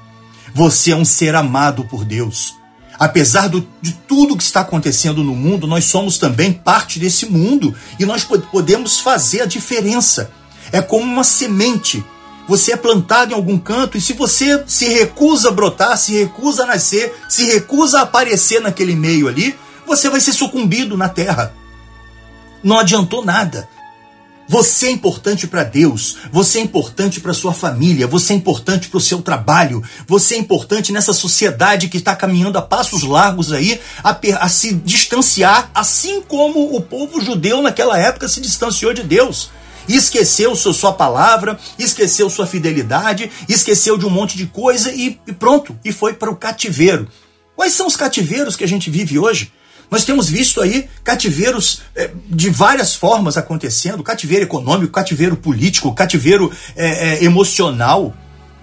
Você 0.55 0.93
é 0.93 0.97
um 0.97 1.05
ser 1.05 1.35
amado 1.35 1.85
por 1.85 2.05
Deus. 2.05 2.55
Apesar 2.99 3.49
do, 3.49 3.67
de 3.83 3.93
tudo 3.93 4.37
que 4.37 4.43
está 4.43 4.61
acontecendo 4.61 5.25
no 5.25 5.35
mundo, 5.35 5.67
nós 5.67 5.85
somos 5.87 6.17
também 6.17 6.53
parte 6.53 6.99
desse 6.99 7.27
mundo 7.27 7.75
e 7.99 8.07
nós 8.07 8.25
podemos 8.25 9.01
fazer 9.01 9.43
a 9.43 9.47
diferença. 9.47 10.31
É 10.71 10.81
como 10.81 11.05
uma 11.05 11.25
semente 11.25 12.05
você 12.47 12.73
é 12.73 12.77
plantado 12.77 13.33
em 13.33 13.35
algum 13.35 13.59
canto 13.59 13.97
e 13.97 14.01
se 14.01 14.13
você 14.13 14.63
se 14.67 14.87
recusa 14.87 15.49
a 15.49 15.53
brotar, 15.53 15.97
se 15.97 16.13
recusa 16.13 16.65
a 16.65 16.67
nascer, 16.67 17.15
se 17.29 17.45
recusa 17.47 18.01
a 18.01 18.03
aparecer 18.03 18.61
naquele 18.61 18.95
meio 18.95 19.29
ali, 19.29 19.59
você 19.87 20.11
vai 20.11 20.21
ser 20.21 20.33
sucumbido 20.33 20.97
na 20.97 21.09
terra. 21.09 21.55
Não 22.63 22.79
adiantou 22.79 23.25
nada. 23.25 23.69
Você 24.49 24.89
é 24.89 24.91
importante 24.91 25.47
para 25.47 25.65
Deus, 25.65 26.19
você 26.31 26.59
é 26.59 26.63
importante 26.63 27.21
para 27.21 27.33
sua 27.33 27.55
família, 27.55 28.07
você 28.07 28.35
é 28.35 28.37
importante 28.37 28.89
para 28.89 28.99
o 28.99 29.01
seu 29.01 29.23
trabalho, 29.23 29.83
você 30.07 30.35
é 30.35 30.39
importante 30.39 30.93
nessa 30.93 31.15
sociedade 31.15 31.89
que 31.89 31.97
está 31.97 32.15
caminhando 32.15 32.59
a 32.59 32.63
passos 32.63 33.03
largos 33.03 33.53
aí 33.53 33.81
a, 34.03 34.17
a 34.41 34.49
se 34.49 34.75
distanciar, 34.75 35.71
assim 35.75 36.21
como 36.21 36.77
o 36.77 36.81
povo 36.81 37.21
judeu 37.21 37.63
naquela 37.63 37.99
época 37.99 38.29
se 38.29 38.41
distanciou 38.41 38.93
de 38.93 39.03
Deus 39.03 39.51
esqueceu 39.87 40.57
sua 40.57 40.95
palavra, 40.95 41.59
esqueceu 41.79 42.31
sua 42.31 42.47
fidelidade, 42.47 43.31
esqueceu 43.47 43.99
de 43.99 44.07
um 44.07 44.11
monte 44.11 44.35
de 44.35 44.47
coisa 44.47 44.91
e, 44.91 45.21
e 45.27 45.33
pronto, 45.33 45.79
e 45.85 45.93
foi 45.93 46.15
para 46.15 46.31
o 46.31 46.37
cativeiro. 46.37 47.07
Quais 47.55 47.75
são 47.75 47.87
os 47.87 47.97
cativeiros 47.97 48.57
que 48.57 48.65
a 48.65 48.69
gente 48.69 48.91
vive 48.91 49.19
hoje? 49.19 49.53
Nós 49.91 50.05
temos 50.05 50.29
visto 50.29 50.61
aí 50.61 50.89
cativeiros 51.03 51.83
é, 51.95 52.11
de 52.27 52.51
várias 52.51 52.95
formas 52.95 53.37
acontecendo: 53.37 54.03
cativeiro 54.03 54.45
econômico, 54.45 54.93
cativeiro 54.93 55.37
político, 55.37 55.95
cativeiro 55.95 56.53
é, 56.75 57.15
é, 57.15 57.25
emocional, 57.25 58.15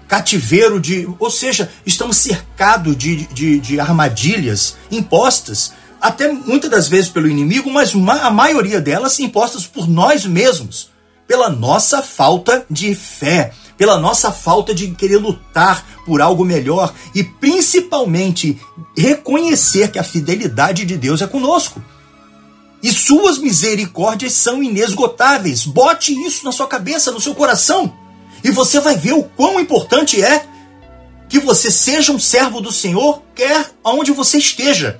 cativeiro 0.07 0.79
de. 0.79 1.07
Ou 1.19 1.29
seja, 1.29 1.69
estamos 1.85 2.17
cercados 2.17 2.97
de, 2.97 3.27
de, 3.27 3.59
de 3.59 3.79
armadilhas 3.79 4.75
impostas, 4.89 5.73
até 5.99 6.31
muitas 6.31 6.69
das 6.69 6.87
vezes 6.87 7.09
pelo 7.09 7.29
inimigo, 7.29 7.69
mas 7.69 7.93
a 7.95 8.31
maioria 8.31 8.81
delas 8.81 9.19
impostas 9.19 9.65
por 9.65 9.87
nós 9.87 10.25
mesmos 10.25 10.91
pela 11.31 11.49
nossa 11.49 12.01
falta 12.01 12.65
de 12.69 12.93
fé, 12.93 13.53
pela 13.81 13.97
nossa 13.97 14.31
falta 14.31 14.75
de 14.75 14.89
querer 14.91 15.17
lutar 15.17 15.83
por 16.05 16.21
algo 16.21 16.45
melhor 16.45 16.93
e 17.15 17.23
principalmente 17.23 18.61
reconhecer 18.95 19.89
que 19.89 19.97
a 19.97 20.03
fidelidade 20.03 20.85
de 20.85 20.95
Deus 20.95 21.19
é 21.19 21.25
conosco. 21.25 21.81
E 22.83 22.91
suas 22.91 23.39
misericórdias 23.39 24.33
são 24.33 24.61
inesgotáveis. 24.61 25.65
Bote 25.65 26.13
isso 26.13 26.45
na 26.45 26.51
sua 26.51 26.67
cabeça, 26.67 27.11
no 27.11 27.19
seu 27.19 27.33
coração, 27.33 27.91
e 28.43 28.51
você 28.51 28.79
vai 28.79 28.95
ver 28.95 29.13
o 29.13 29.23
quão 29.23 29.59
importante 29.59 30.23
é 30.23 30.45
que 31.27 31.39
você 31.39 31.71
seja 31.71 32.11
um 32.11 32.19
servo 32.19 32.61
do 32.61 32.71
Senhor, 32.71 33.23
quer 33.33 33.71
aonde 33.83 34.11
você 34.11 34.37
esteja. 34.37 34.99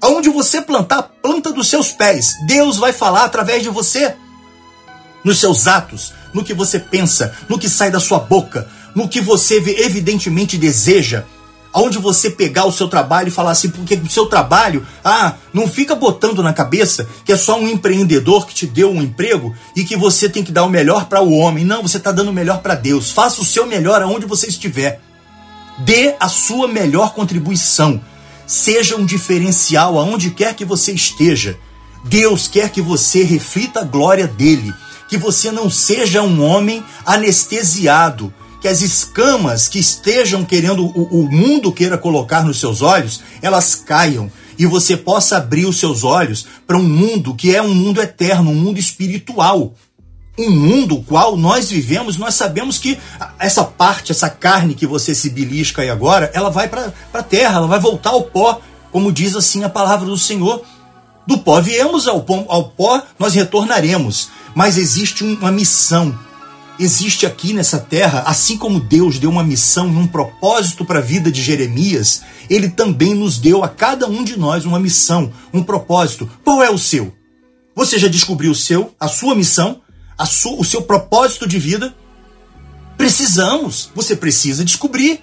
Aonde 0.00 0.28
você 0.28 0.60
plantar 0.60 0.98
a 0.98 1.02
planta 1.04 1.52
dos 1.52 1.68
seus 1.68 1.92
pés, 1.92 2.34
Deus 2.48 2.78
vai 2.78 2.92
falar 2.92 3.22
através 3.22 3.62
de 3.62 3.68
você 3.68 4.16
nos 5.24 5.38
seus 5.38 5.68
atos, 5.68 6.12
no 6.32 6.44
que 6.44 6.54
você 6.54 6.78
pensa, 6.78 7.34
no 7.48 7.58
que 7.58 7.68
sai 7.68 7.90
da 7.90 8.00
sua 8.00 8.18
boca, 8.18 8.68
no 8.94 9.08
que 9.08 9.20
você 9.20 9.56
evidentemente 9.56 10.56
deseja. 10.56 11.24
Aonde 11.74 11.96
você 11.96 12.28
pegar 12.28 12.66
o 12.66 12.72
seu 12.72 12.86
trabalho 12.86 13.28
e 13.28 13.30
falar 13.30 13.52
assim, 13.52 13.70
porque 13.70 13.94
o 13.94 14.10
seu 14.10 14.26
trabalho, 14.26 14.86
ah, 15.02 15.36
não 15.54 15.66
fica 15.66 15.94
botando 15.94 16.42
na 16.42 16.52
cabeça 16.52 17.08
que 17.24 17.32
é 17.32 17.36
só 17.36 17.58
um 17.58 17.66
empreendedor 17.66 18.46
que 18.46 18.54
te 18.54 18.66
deu 18.66 18.90
um 18.90 19.00
emprego 19.00 19.54
e 19.74 19.82
que 19.82 19.96
você 19.96 20.28
tem 20.28 20.44
que 20.44 20.52
dar 20.52 20.64
o 20.64 20.70
melhor 20.70 21.06
para 21.06 21.22
o 21.22 21.32
homem. 21.32 21.64
Não, 21.64 21.80
você 21.80 21.96
está 21.96 22.12
dando 22.12 22.28
o 22.28 22.34
melhor 22.34 22.60
para 22.60 22.74
Deus. 22.74 23.10
Faça 23.10 23.40
o 23.40 23.44
seu 23.44 23.66
melhor 23.66 24.02
aonde 24.02 24.26
você 24.26 24.48
estiver. 24.48 25.00
Dê 25.78 26.14
a 26.20 26.28
sua 26.28 26.68
melhor 26.68 27.14
contribuição. 27.14 28.02
Seja 28.46 28.96
um 28.96 29.06
diferencial 29.06 29.98
aonde 29.98 30.30
quer 30.30 30.54
que 30.54 30.66
você 30.66 30.92
esteja. 30.92 31.58
Deus 32.04 32.48
quer 32.48 32.68
que 32.68 32.82
você 32.82 33.22
reflita 33.22 33.80
a 33.80 33.84
glória 33.84 34.26
dele 34.26 34.74
que 35.12 35.18
você 35.18 35.52
não 35.52 35.68
seja 35.68 36.22
um 36.22 36.42
homem 36.42 36.82
anestesiado, 37.04 38.32
que 38.62 38.66
as 38.66 38.80
escamas 38.80 39.68
que 39.68 39.78
estejam 39.78 40.42
querendo, 40.42 40.86
o, 40.86 41.02
o 41.20 41.30
mundo 41.30 41.70
queira 41.70 41.98
colocar 41.98 42.42
nos 42.42 42.58
seus 42.58 42.80
olhos, 42.80 43.20
elas 43.42 43.74
caiam 43.74 44.32
e 44.58 44.64
você 44.64 44.96
possa 44.96 45.36
abrir 45.36 45.66
os 45.66 45.78
seus 45.78 46.02
olhos 46.02 46.46
para 46.66 46.78
um 46.78 46.82
mundo 46.82 47.34
que 47.34 47.54
é 47.54 47.60
um 47.60 47.74
mundo 47.74 48.00
eterno, 48.00 48.52
um 48.52 48.54
mundo 48.54 48.78
espiritual. 48.78 49.74
Um 50.38 50.50
mundo 50.50 51.04
qual 51.06 51.36
nós 51.36 51.70
vivemos, 51.70 52.16
nós 52.16 52.34
sabemos 52.34 52.78
que 52.78 52.98
essa 53.38 53.64
parte, 53.64 54.12
essa 54.12 54.30
carne 54.30 54.74
que 54.74 54.86
você 54.86 55.14
se 55.14 55.28
belisca 55.28 55.82
aí 55.82 55.90
agora, 55.90 56.30
ela 56.32 56.48
vai 56.48 56.70
para 56.70 56.90
a 57.12 57.22
terra, 57.22 57.56
ela 57.56 57.66
vai 57.66 57.78
voltar 57.78 58.12
ao 58.12 58.22
pó, 58.22 58.62
como 58.90 59.12
diz 59.12 59.36
assim 59.36 59.62
a 59.62 59.68
palavra 59.68 60.06
do 60.06 60.16
Senhor. 60.16 60.62
Do 61.26 61.38
pó 61.38 61.60
viemos, 61.60 62.08
ao 62.08 62.22
pó, 62.22 62.46
ao 62.48 62.70
pó 62.70 63.02
nós 63.18 63.34
retornaremos. 63.34 64.30
Mas 64.54 64.76
existe 64.76 65.24
uma 65.24 65.50
missão. 65.50 66.18
Existe 66.78 67.26
aqui 67.26 67.52
nessa 67.52 67.78
terra, 67.78 68.24
assim 68.26 68.56
como 68.56 68.80
Deus 68.80 69.18
deu 69.18 69.30
uma 69.30 69.44
missão 69.44 69.92
e 69.92 69.96
um 69.96 70.06
propósito 70.06 70.84
para 70.84 70.98
a 70.98 71.02
vida 71.02 71.30
de 71.30 71.42
Jeremias, 71.42 72.22
ele 72.48 72.68
também 72.68 73.14
nos 73.14 73.38
deu 73.38 73.62
a 73.62 73.68
cada 73.68 74.06
um 74.08 74.24
de 74.24 74.38
nós 74.38 74.64
uma 74.64 74.80
missão, 74.80 75.32
um 75.52 75.62
propósito. 75.62 76.28
Qual 76.42 76.62
é 76.62 76.70
o 76.70 76.78
seu? 76.78 77.14
Você 77.74 77.98
já 77.98 78.08
descobriu 78.08 78.52
o 78.52 78.54
seu, 78.54 78.94
a 78.98 79.06
sua 79.06 79.34
missão, 79.34 79.80
a 80.16 80.26
sua, 80.26 80.60
o 80.60 80.64
seu 80.64 80.82
propósito 80.82 81.46
de 81.46 81.58
vida? 81.58 81.94
Precisamos, 82.96 83.90
você 83.94 84.16
precisa 84.16 84.64
descobrir. 84.64 85.20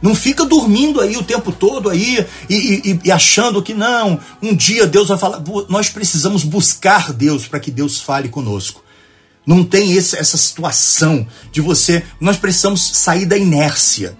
Não 0.00 0.14
fica 0.14 0.44
dormindo 0.44 1.00
aí 1.00 1.16
o 1.16 1.22
tempo 1.22 1.50
todo 1.50 1.90
aí 1.90 2.24
e, 2.48 2.54
e, 2.54 3.00
e, 3.04 3.12
achando 3.12 3.62
que 3.62 3.74
não, 3.74 4.20
um 4.40 4.54
dia 4.54 4.86
Deus 4.86 5.08
vai 5.08 5.18
falar. 5.18 5.42
Nós 5.68 5.88
precisamos 5.88 6.44
buscar 6.44 7.12
Deus 7.12 7.48
para 7.48 7.58
que 7.58 7.70
Deus 7.70 8.00
fale 8.00 8.28
conosco. 8.28 8.82
Não 9.44 9.64
tem 9.64 9.92
esse, 9.92 10.16
essa 10.16 10.36
situação 10.36 11.26
de 11.50 11.60
você. 11.60 12.04
Nós 12.20 12.36
precisamos 12.36 12.98
sair 12.98 13.26
da 13.26 13.36
inércia. 13.36 14.16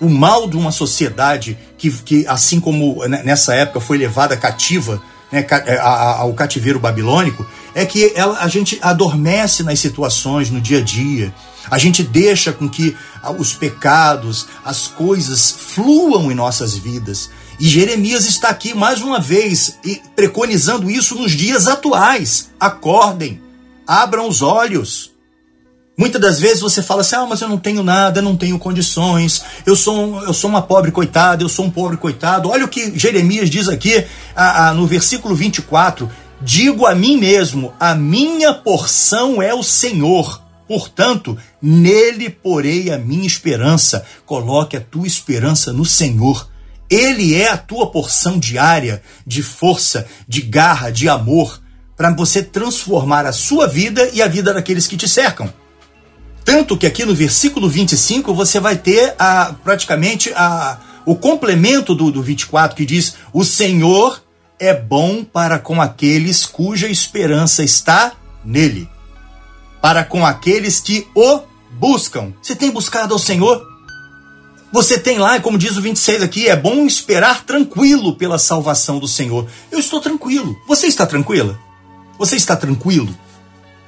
O 0.00 0.08
mal 0.08 0.48
de 0.48 0.56
uma 0.56 0.72
sociedade 0.72 1.58
que, 1.76 1.90
que 1.90 2.26
assim 2.26 2.58
como 2.58 3.06
nessa 3.06 3.54
época 3.54 3.80
foi 3.80 3.98
levada 3.98 4.36
cativa 4.36 5.02
né, 5.30 5.46
é, 5.66 5.78
ao 5.78 6.32
cativeiro 6.32 6.80
babilônico, 6.80 7.46
é 7.74 7.84
que 7.84 8.12
ela, 8.14 8.38
a 8.38 8.48
gente 8.48 8.78
adormece 8.80 9.62
nas 9.62 9.78
situações, 9.78 10.50
no 10.50 10.60
dia 10.60 10.78
a 10.78 10.82
dia. 10.82 11.34
A 11.70 11.78
gente 11.78 12.02
deixa 12.02 12.52
com 12.52 12.68
que 12.68 12.96
os 13.38 13.52
pecados, 13.52 14.46
as 14.64 14.86
coisas 14.86 15.50
fluam 15.50 16.30
em 16.30 16.34
nossas 16.34 16.76
vidas. 16.76 17.30
E 17.60 17.68
Jeremias 17.68 18.24
está 18.24 18.48
aqui 18.48 18.72
mais 18.72 19.02
uma 19.02 19.18
vez 19.18 19.78
preconizando 20.14 20.90
isso 20.90 21.14
nos 21.14 21.32
dias 21.32 21.66
atuais. 21.66 22.50
Acordem, 22.58 23.40
abram 23.86 24.28
os 24.28 24.42
olhos. 24.42 25.12
Muitas 25.96 26.20
das 26.20 26.38
vezes 26.38 26.60
você 26.60 26.80
fala 26.80 27.00
assim: 27.00 27.16
ah, 27.16 27.26
mas 27.28 27.40
eu 27.40 27.48
não 27.48 27.58
tenho 27.58 27.82
nada, 27.82 28.20
eu 28.20 28.22
não 28.22 28.36
tenho 28.36 28.56
condições, 28.56 29.42
eu 29.66 29.74
sou, 29.74 30.22
eu 30.22 30.32
sou 30.32 30.48
uma 30.48 30.62
pobre 30.62 30.92
coitada, 30.92 31.42
eu 31.42 31.48
sou 31.48 31.64
um 31.64 31.70
pobre 31.70 31.96
coitado. 31.96 32.48
Olha 32.48 32.64
o 32.64 32.68
que 32.68 32.96
Jeremias 32.96 33.50
diz 33.50 33.68
aqui 33.68 34.06
a, 34.36 34.68
a, 34.68 34.74
no 34.74 34.86
versículo 34.86 35.34
24: 35.34 36.08
Digo 36.40 36.86
a 36.86 36.94
mim 36.94 37.16
mesmo, 37.16 37.74
a 37.80 37.96
minha 37.96 38.54
porção 38.54 39.42
é 39.42 39.52
o 39.52 39.64
Senhor 39.64 40.40
Portanto, 40.68 41.38
nele 41.62 42.28
porei 42.28 42.92
a 42.92 42.98
minha 42.98 43.26
esperança. 43.26 44.04
Coloque 44.26 44.76
a 44.76 44.80
tua 44.80 45.06
esperança 45.06 45.72
no 45.72 45.86
Senhor. 45.86 46.46
Ele 46.90 47.34
é 47.34 47.48
a 47.48 47.56
tua 47.56 47.90
porção 47.90 48.38
diária 48.38 49.02
de 49.26 49.42
força, 49.42 50.06
de 50.28 50.42
garra, 50.42 50.90
de 50.90 51.08
amor, 51.08 51.60
para 51.96 52.14
você 52.14 52.42
transformar 52.42 53.24
a 53.24 53.32
sua 53.32 53.66
vida 53.66 54.10
e 54.12 54.20
a 54.20 54.28
vida 54.28 54.52
daqueles 54.52 54.86
que 54.86 54.96
te 54.96 55.08
cercam. 55.08 55.52
Tanto 56.44 56.76
que 56.76 56.86
aqui 56.86 57.04
no 57.04 57.14
versículo 57.14 57.68
25 57.68 58.32
você 58.34 58.60
vai 58.60 58.76
ter 58.76 59.14
a, 59.18 59.54
praticamente 59.64 60.32
a, 60.34 60.78
o 61.04 61.16
complemento 61.16 61.94
do, 61.94 62.10
do 62.10 62.22
24 62.22 62.76
que 62.76 62.86
diz: 62.86 63.14
O 63.32 63.44
Senhor 63.44 64.22
é 64.58 64.74
bom 64.74 65.24
para 65.24 65.58
com 65.58 65.80
aqueles 65.80 66.46
cuja 66.46 66.88
esperança 66.88 67.62
está 67.62 68.12
nele 68.44 68.88
para 69.80 70.04
com 70.04 70.24
aqueles 70.24 70.80
que 70.80 71.06
o 71.14 71.40
buscam. 71.78 72.32
Você 72.42 72.54
tem 72.54 72.70
buscado 72.70 73.12
ao 73.12 73.18
Senhor? 73.18 73.66
Você 74.72 74.98
tem 74.98 75.18
lá, 75.18 75.40
como 75.40 75.56
diz 75.56 75.76
o 75.76 75.82
26 75.82 76.22
aqui, 76.22 76.46
é 76.46 76.54
bom 76.54 76.86
esperar 76.86 77.44
tranquilo 77.44 78.16
pela 78.16 78.38
salvação 78.38 78.98
do 78.98 79.08
Senhor. 79.08 79.48
Eu 79.70 79.78
estou 79.78 80.00
tranquilo. 80.00 80.54
Você 80.66 80.86
está 80.86 81.06
tranquila? 81.06 81.58
Você 82.18 82.36
está 82.36 82.54
tranquilo? 82.54 83.16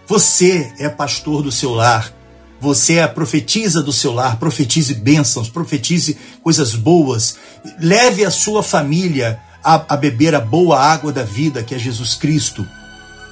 Você 0.07 0.73
é 0.79 0.89
pastor 0.89 1.43
do 1.43 1.53
seu 1.53 1.73
lar. 1.73 2.13
Você 2.61 2.95
é 2.95 3.03
a 3.03 3.09
profetisa 3.09 3.83
do 3.83 3.93
seu 3.93 4.13
lar. 4.13 4.39
Profetize 4.39 4.95
bênçãos, 4.95 5.51
profetize 5.51 6.17
coisas 6.43 6.75
boas. 6.75 7.37
Leve 7.79 8.25
a 8.25 8.31
sua 8.31 8.63
família 8.63 9.39
a, 9.63 9.95
a 9.95 9.97
beber 9.97 10.35
a 10.35 10.41
boa 10.41 10.81
água 10.81 11.13
da 11.13 11.23
vida, 11.23 11.63
que 11.63 11.75
é 11.75 11.79
Jesus 11.79 12.15
Cristo. 12.15 12.67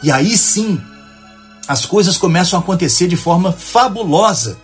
E 0.03 0.13
aí 0.13 0.37
sim 0.37 0.81
as 1.69 1.85
coisas 1.85 2.17
começam 2.17 2.59
a 2.59 2.63
acontecer 2.63 3.07
de 3.07 3.17
forma 3.17 3.53
fabulosa. 3.53 4.59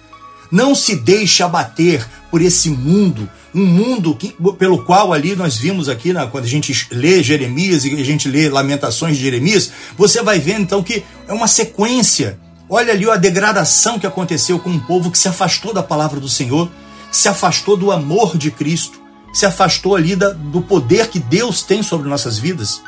Não 0.50 0.74
se 0.74 0.96
deixe 0.96 1.42
abater 1.42 2.08
por 2.30 2.40
esse 2.40 2.70
mundo, 2.70 3.28
um 3.54 3.64
mundo 3.64 4.16
que, 4.16 4.34
pelo 4.58 4.82
qual 4.84 5.12
ali 5.12 5.36
nós 5.36 5.56
vimos 5.56 5.88
aqui, 5.88 6.12
na, 6.12 6.26
quando 6.26 6.44
a 6.44 6.48
gente 6.48 6.88
lê 6.90 7.22
Jeremias 7.22 7.84
e 7.84 7.94
a 7.94 8.04
gente 8.04 8.28
lê 8.28 8.48
Lamentações 8.48 9.16
de 9.16 9.22
Jeremias, 9.22 9.70
você 9.96 10.22
vai 10.22 10.38
ver 10.38 10.58
então 10.58 10.82
que 10.82 11.04
é 11.28 11.32
uma 11.32 11.46
sequência. 11.46 12.38
Olha 12.68 12.92
ali 12.92 13.08
a 13.08 13.16
degradação 13.16 13.98
que 13.98 14.06
aconteceu 14.06 14.58
com 14.58 14.70
um 14.70 14.80
povo 14.80 15.10
que 15.10 15.18
se 15.18 15.28
afastou 15.28 15.72
da 15.72 15.82
palavra 15.82 16.18
do 16.18 16.28
Senhor, 16.28 16.70
se 17.12 17.28
afastou 17.28 17.76
do 17.76 17.92
amor 17.92 18.36
de 18.36 18.50
Cristo, 18.50 19.00
se 19.32 19.46
afastou 19.46 19.94
ali 19.94 20.16
da, 20.16 20.30
do 20.30 20.62
poder 20.62 21.08
que 21.08 21.18
Deus 21.20 21.62
tem 21.62 21.82
sobre 21.82 22.08
nossas 22.08 22.38
vidas. 22.38 22.80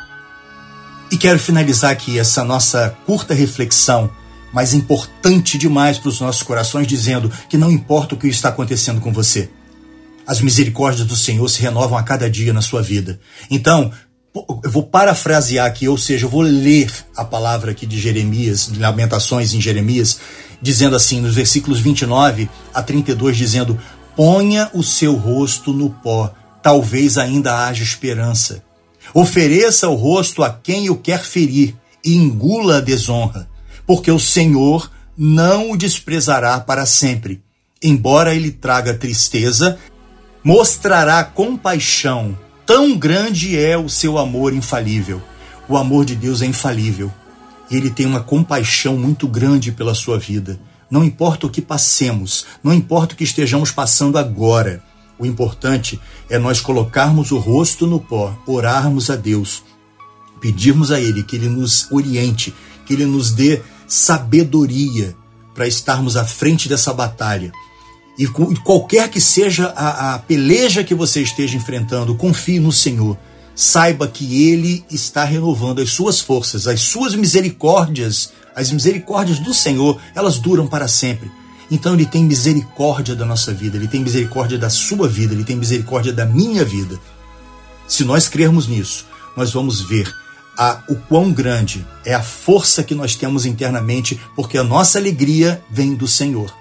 E 1.11 1.17
quero 1.17 1.39
finalizar 1.39 1.93
aqui 1.93 2.19
essa 2.19 2.43
nossa 2.43 2.97
curta 3.07 3.33
reflexão, 3.33 4.11
mas 4.53 4.75
importante 4.75 5.57
demais 5.57 5.99
para 5.99 6.09
os 6.09 6.21
nossos 6.21 6.43
corações, 6.43 6.87
dizendo 6.87 7.31
que 7.49 7.57
não 7.57 7.71
importa 7.71 8.15
o 8.15 8.19
que 8.19 8.27
está 8.27 8.49
acontecendo 8.49 9.01
com 9.01 9.13
você, 9.13 9.49
as 10.27 10.41
misericórdias 10.41 11.07
do 11.07 11.15
Senhor 11.15 11.49
se 11.49 11.63
renovam 11.63 11.97
a 11.97 12.03
cada 12.03 12.29
dia 12.29 12.53
na 12.53 12.61
sua 12.61 12.83
vida. 12.83 13.21
Então, 13.49 13.93
eu 14.65 14.71
vou 14.71 14.83
parafrasear 14.83 15.67
aqui, 15.67 15.89
ou 15.89 15.97
seja, 15.97 16.27
eu 16.27 16.31
vou 16.31 16.43
ler 16.43 16.93
a 17.17 17.25
palavra 17.25 17.71
aqui 17.71 17.87
de 17.87 17.99
Jeremias, 17.99 18.67
de 18.67 18.79
Lamentações 18.79 19.55
em 19.55 19.61
Jeremias, 19.61 20.19
dizendo 20.61 20.97
assim, 20.97 21.21
nos 21.21 21.35
versículos 21.35 21.79
29 21.79 22.51
a 22.75 22.83
32, 22.83 23.37
dizendo: 23.37 23.79
Ponha 24.17 24.69
o 24.75 24.83
seu 24.83 25.15
rosto 25.15 25.73
no 25.73 25.89
pó, 25.89 26.35
talvez 26.63 27.17
ainda 27.17 27.67
haja 27.67 27.85
esperança. 27.85 28.66
Ofereça 29.19 29.89
o 29.89 29.95
rosto 29.95 30.43
a 30.43 30.51
quem 30.51 30.91
o 30.91 30.95
quer 30.95 31.25
ferir 31.25 31.75
e 32.05 32.15
engula 32.15 32.77
a 32.77 32.81
desonra, 32.83 33.49
porque 33.87 34.11
o 34.11 34.21
Senhor 34.21 34.91
não 35.17 35.71
o 35.71 35.77
desprezará 35.79 36.61
para 36.61 36.85
sempre. 36.85 37.41
Embora 37.83 38.35
ele 38.35 38.51
traga 38.51 38.93
tristeza, 38.93 39.79
mostrará 40.45 41.25
compaixão. 41.25 42.39
Tão 42.67 42.95
grande 42.95 43.59
é 43.59 43.75
o 43.75 43.89
seu 43.89 44.19
amor 44.19 44.53
infalível. 44.53 45.23
O 45.67 45.79
amor 45.79 46.05
de 46.05 46.15
Deus 46.15 46.43
é 46.43 46.47
infalível. 46.47 47.11
E 47.71 47.77
ele 47.79 47.89
tem 47.89 48.05
uma 48.05 48.21
compaixão 48.21 48.99
muito 48.99 49.27
grande 49.27 49.73
pela 49.73 49.95
sua 49.95 50.19
vida. 50.19 50.61
Não 50.91 51.03
importa 51.03 51.47
o 51.47 51.51
que 51.51 51.63
passemos, 51.63 52.45
não 52.63 52.71
importa 52.71 53.15
o 53.15 53.17
que 53.17 53.25
estejamos 53.25 53.71
passando 53.71 54.19
agora. 54.19 54.83
O 55.19 55.25
importante 55.25 56.01
é 56.29 56.39
nós 56.39 56.61
colocarmos 56.61 57.31
o 57.33 57.39
rosto 57.39 57.87
no 57.87 57.99
pó, 57.99 58.37
orarmos 58.47 59.09
a 59.11 59.17
Deus, 59.17 59.63
pedirmos 60.41 60.93
a 60.93 61.01
Ele 61.01 61.23
que 61.23 61.37
Ele 61.37 61.49
nos 61.49 61.91
oriente, 61.91 62.55
que 62.85 62.93
Ele 62.93 63.07
nos 63.07 63.31
dê 63.31 63.63
sabedoria 63.87 65.17
para 65.55 65.67
estarmos 65.67 66.17
à 66.17 66.25
frente 66.25 66.69
dessa 66.69 66.93
batalha. 66.93 67.53
E 68.19 68.27
qualquer 68.27 69.11
que 69.11 69.21
seja 69.21 69.67
a, 69.77 70.15
a 70.15 70.19
peleja 70.19 70.85
que 70.85 70.95
você 70.95 71.23
esteja 71.23 71.57
enfrentando, 71.57 72.15
confie 72.15 72.59
no 72.59 72.73
Senhor. 72.73 73.17
Saiba 73.55 74.07
que 74.07 74.51
Ele 74.51 74.85
está 74.91 75.25
renovando 75.25 75.81
as 75.81 75.91
suas 75.91 76.21
forças, 76.21 76.67
as 76.67 76.81
suas 76.81 77.15
misericórdias, 77.15 78.33
as 78.55 78.71
misericórdias 78.71 79.39
do 79.39 79.53
Senhor, 79.53 79.99
elas 80.15 80.39
duram 80.39 80.67
para 80.67 80.89
sempre. 80.89 81.31
Então 81.71 81.95
ele 81.95 82.07
tem 82.07 82.25
misericórdia 82.25 83.15
da 83.15 83.25
nossa 83.25 83.53
vida, 83.53 83.77
ele 83.77 83.89
tem 83.89 84.01
misericórdia 84.01 84.57
da 84.57 84.71
sua 84.71 85.09
vida, 85.09 85.35
ele 85.35 85.45
tem 85.45 85.57
misericórdia 85.57 86.13
da 86.13 86.25
minha 86.25 86.65
vida. 86.65 86.99
Se 87.89 88.05
nós 88.05 88.29
crermos 88.29 88.69
nisso, 88.69 89.07
nós 89.37 89.53
vamos 89.53 89.81
ver 89.81 90.13
a, 90.57 90.83
o 90.89 90.95
quão 90.95 91.33
grande 91.33 91.87
é 92.05 92.15
a 92.15 92.23
força 92.23 92.83
que 92.83 92.95
nós 92.95 93.15
temos 93.15 93.45
internamente, 93.45 94.21
porque 94.35 94.57
a 94.57 94.65
nossa 94.65 94.99
alegria 94.99 95.63
vem 95.71 95.95
do 95.95 96.09
Senhor. 96.09 96.53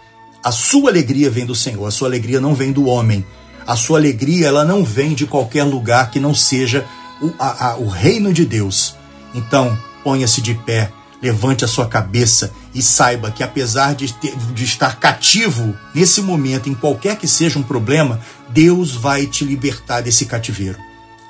A 0.44 0.52
sua 0.52 0.90
alegria 0.90 1.30
vem 1.30 1.46
do 1.46 1.56
Senhor, 1.56 1.86
a 1.86 1.92
sua 1.92 2.08
alegria 2.08 2.42
não 2.42 2.54
vem 2.54 2.72
do 2.72 2.86
homem. 2.86 3.26
A 3.66 3.76
sua 3.76 3.98
alegria 3.98 4.48
ela 4.48 4.64
não 4.64 4.84
vem 4.84 5.14
de 5.14 5.26
qualquer 5.26 5.64
lugar 5.64 6.12
que 6.12 6.20
não 6.20 6.36
seja 6.36 6.86
o, 7.22 7.32
a, 7.40 7.70
a, 7.70 7.78
o 7.78 7.88
reino 7.88 8.32
de 8.32 8.46
Deus. 8.46 8.96
Então, 9.34 9.78
ponha-se 10.04 10.42
de 10.42 10.54
pé 10.54 10.92
levante 11.26 11.66
a 11.66 11.68
sua 11.68 11.88
cabeça 11.88 12.54
e 12.72 12.84
saiba 12.84 13.32
que, 13.32 13.42
apesar 13.42 13.96
de, 13.96 14.14
ter, 14.14 14.36
de 14.54 14.64
estar 14.64 15.00
cativo 15.00 15.76
nesse 15.94 16.22
momento, 16.22 16.70
em 16.70 16.76
qualquer 16.76 17.18
que 17.18 17.28
seja 17.28 17.58
um 17.58 17.64
problema, 17.64 18.22
Deus 18.50 18.92
vai 18.92 19.26
te 19.26 19.44
libertar 19.44 20.02
desse 20.02 20.28
cativeiro. 20.28 20.78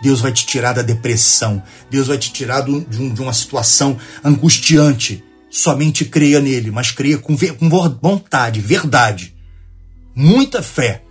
Deus 0.02 0.20
vai 0.20 0.34
te 0.34 0.46
tirar 0.46 0.74
da 0.74 0.82
depressão. 0.82 1.64
Deus 1.90 2.08
vai 2.08 2.18
te 2.18 2.34
tirar 2.34 2.62
de, 2.62 2.72
um, 2.72 3.14
de 3.14 3.22
uma 3.22 3.32
situação 3.32 3.98
angustiante. 4.22 5.24
Somente 5.50 6.04
creia 6.04 6.42
nele, 6.42 6.72
mas 6.72 6.92
creia 6.92 7.18
com, 7.18 7.38
com 7.38 7.70
vontade, 8.02 8.60
verdade, 8.60 9.34
muita 10.14 10.62
fé. 10.62 11.04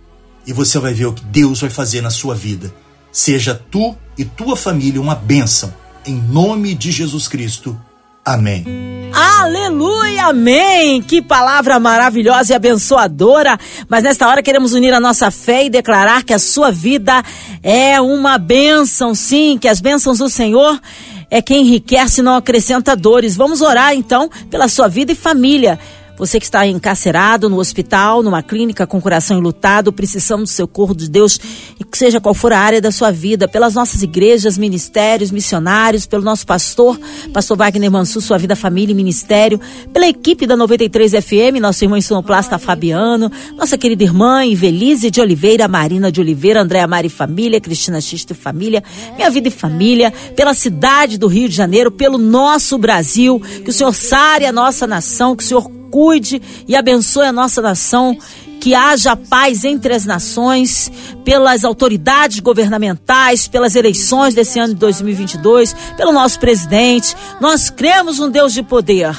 E 0.45 0.53
você 0.53 0.77
vai 0.77 0.93
ver 0.93 1.07
o 1.07 1.13
que 1.13 1.25
Deus 1.25 1.61
vai 1.61 1.71
fazer 1.71 2.01
na 2.01 2.11
sua 2.11 2.35
vida. 2.35 2.71
Seja 3.11 3.55
tu 3.55 3.97
e 4.15 4.23
tua 4.23 4.55
família 4.55 5.01
uma 5.01 5.15
bênção. 5.15 5.73
Em 6.05 6.13
nome 6.13 6.75
de 6.75 6.91
Jesus 6.91 7.27
Cristo. 7.27 7.75
Amém. 8.25 8.65
Aleluia, 9.13 10.25
amém! 10.25 10.99
Que 11.01 11.21
palavra 11.21 11.79
maravilhosa 11.79 12.51
e 12.51 12.55
abençoadora. 12.55 13.57
Mas 13.87 14.03
nesta 14.03 14.27
hora 14.27 14.41
queremos 14.41 14.73
unir 14.73 14.93
a 14.93 14.99
nossa 14.99 15.29
fé 15.29 15.65
e 15.65 15.69
declarar 15.69 16.23
que 16.23 16.33
a 16.33 16.39
sua 16.39 16.71
vida 16.71 17.23
é 17.61 18.01
uma 18.01 18.39
bênção, 18.39 19.13
sim, 19.13 19.59
que 19.61 19.67
as 19.67 19.79
bênçãos 19.79 20.17
do 20.17 20.27
Senhor 20.27 20.81
é 21.29 21.41
quem 21.41 21.61
enriquece 21.61 22.21
e 22.21 22.23
não 22.23 22.35
acrescenta 22.35 22.95
dores. 22.95 23.37
Vamos 23.37 23.61
orar 23.61 23.93
então 23.93 24.29
pela 24.49 24.67
sua 24.67 24.87
vida 24.87 25.11
e 25.11 25.15
família. 25.15 25.79
Você 26.17 26.39
que 26.39 26.45
está 26.45 26.65
encarcerado 26.65 27.49
no 27.49 27.59
hospital, 27.59 28.23
numa 28.23 28.41
clínica 28.41 28.87
com 28.87 29.01
coração 29.01 29.37
enlutado, 29.37 29.91
precisando 29.91 30.43
do 30.43 30.47
seu 30.47 30.65
corpo 30.65 30.95
de 30.95 31.09
Deus, 31.09 31.37
que 31.37 31.97
seja 31.97 32.21
qual 32.21 32.33
for 32.33 32.53
a 32.53 32.59
área 32.59 32.81
da 32.81 32.89
sua 32.89 33.11
vida, 33.11 33.49
pelas 33.49 33.73
nossas 33.73 34.01
igrejas, 34.01 34.57
ministérios, 34.57 35.29
missionários, 35.29 36.05
pelo 36.05 36.23
nosso 36.23 36.45
pastor, 36.45 36.97
pastor 37.33 37.57
Wagner 37.57 37.91
Mansur, 37.91 38.21
sua 38.21 38.37
vida, 38.37 38.55
família 38.55 38.93
e 38.93 38.95
ministério, 38.95 39.59
pela 39.91 40.07
equipe 40.07 40.47
da 40.47 40.55
93 40.55 41.11
FM, 41.11 41.59
nosso 41.59 41.83
irmão 41.83 42.01
sonoplasta 42.01 42.57
Fabiano, 42.57 43.29
nossa 43.57 43.77
querida 43.77 44.03
irmã 44.03 44.45
Ivelise 44.45 45.11
de 45.11 45.19
Oliveira, 45.19 45.67
Marina 45.67 46.09
de 46.09 46.21
Oliveira, 46.21 46.61
Andréa 46.61 46.87
Mari 46.87 47.09
Família, 47.09 47.59
Cristina 47.59 47.99
Xisto 47.99 48.31
e 48.31 48.35
Família, 48.35 48.81
Minha 49.17 49.29
Vida 49.29 49.49
e 49.49 49.51
Família, 49.51 50.13
pela 50.35 50.53
cidade 50.53 51.17
do 51.17 51.27
Rio 51.27 51.49
de 51.49 51.55
Janeiro, 51.55 51.91
pelo 51.91 52.17
nosso 52.17 52.77
Brasil, 52.77 53.41
que 53.63 53.69
o 53.69 53.73
Senhor 53.73 53.93
sare 53.93 54.45
a 54.45 54.51
nossa 54.51 54.87
nação, 54.87 55.35
que 55.35 55.43
o 55.43 55.47
Senhor 55.47 55.84
cuide 55.91 56.41
e 56.67 56.75
abençoe 56.75 57.27
a 57.27 57.31
nossa 57.31 57.61
nação, 57.61 58.17
que 58.59 58.73
haja 58.73 59.15
paz 59.15 59.63
entre 59.63 59.93
as 59.93 60.05
nações, 60.05 60.91
pelas 61.23 61.63
autoridades 61.63 62.39
governamentais, 62.39 63.47
pelas 63.47 63.75
eleições 63.75 64.33
desse 64.33 64.59
ano 64.59 64.73
de 64.73 64.79
2022, 64.79 65.75
pelo 65.95 66.11
nosso 66.11 66.39
presidente. 66.39 67.15
Nós 67.39 67.69
cremos 67.69 68.19
um 68.19 68.29
Deus 68.29 68.53
de 68.53 68.63
poder. 68.63 69.15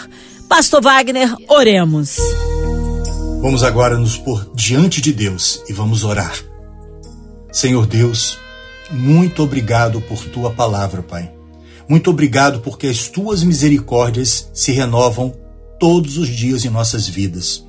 Pastor 0.48 0.82
Wagner, 0.82 1.34
oremos. 1.48 2.16
Vamos 3.40 3.62
agora 3.62 3.96
nos 3.96 4.16
pôr 4.16 4.50
diante 4.54 5.00
de 5.00 5.12
Deus 5.12 5.62
e 5.68 5.72
vamos 5.72 6.02
orar. 6.02 6.34
Senhor 7.52 7.86
Deus, 7.86 8.38
muito 8.90 9.42
obrigado 9.42 10.00
por 10.00 10.24
tua 10.26 10.50
palavra, 10.50 11.02
Pai. 11.02 11.32
Muito 11.88 12.10
obrigado 12.10 12.60
porque 12.60 12.88
as 12.88 13.08
tuas 13.08 13.42
misericórdias 13.42 14.50
se 14.52 14.72
renovam 14.72 15.32
todos 15.78 16.18
os 16.18 16.28
dias 16.28 16.64
em 16.64 16.70
nossas 16.70 17.08
vidas. 17.08 17.64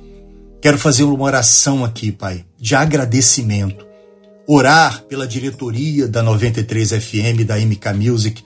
Quero 0.60 0.78
fazer 0.78 1.04
uma 1.04 1.24
oração 1.24 1.84
aqui, 1.84 2.10
Pai, 2.10 2.44
de 2.58 2.74
agradecimento. 2.74 3.86
Orar 4.46 5.02
pela 5.02 5.26
diretoria 5.26 6.08
da 6.08 6.22
93 6.22 6.90
FM, 6.90 7.44
da 7.46 7.58
MK 7.58 7.92
Music, 7.94 8.42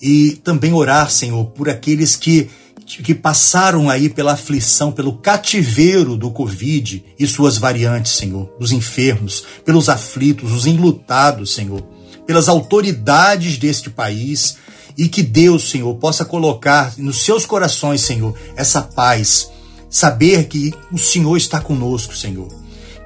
e 0.00 0.32
também 0.42 0.72
orar, 0.72 1.10
Senhor, 1.10 1.44
por 1.46 1.68
aqueles 1.68 2.16
que, 2.16 2.48
que 2.86 3.14
passaram 3.14 3.90
aí 3.90 4.08
pela 4.08 4.32
aflição, 4.32 4.90
pelo 4.90 5.14
cativeiro 5.14 6.16
do 6.16 6.30
Covid 6.30 7.04
e 7.18 7.26
suas 7.26 7.58
variantes, 7.58 8.12
Senhor, 8.12 8.52
dos 8.58 8.72
enfermos, 8.72 9.44
pelos 9.64 9.88
aflitos, 9.88 10.52
os 10.52 10.66
enlutados, 10.66 11.54
Senhor, 11.54 11.82
pelas 12.26 12.48
autoridades 12.48 13.58
deste 13.58 13.90
país, 13.90 14.56
e 14.96 15.08
que 15.08 15.22
Deus, 15.22 15.70
Senhor, 15.70 15.94
possa 15.96 16.24
colocar 16.24 16.94
nos 16.98 17.22
seus 17.22 17.46
corações, 17.46 18.02
Senhor, 18.02 18.34
essa 18.56 18.82
paz. 18.82 19.50
Saber 19.88 20.46
que 20.48 20.72
o 20.90 20.98
Senhor 20.98 21.36
está 21.36 21.60
conosco, 21.60 22.16
Senhor. 22.16 22.48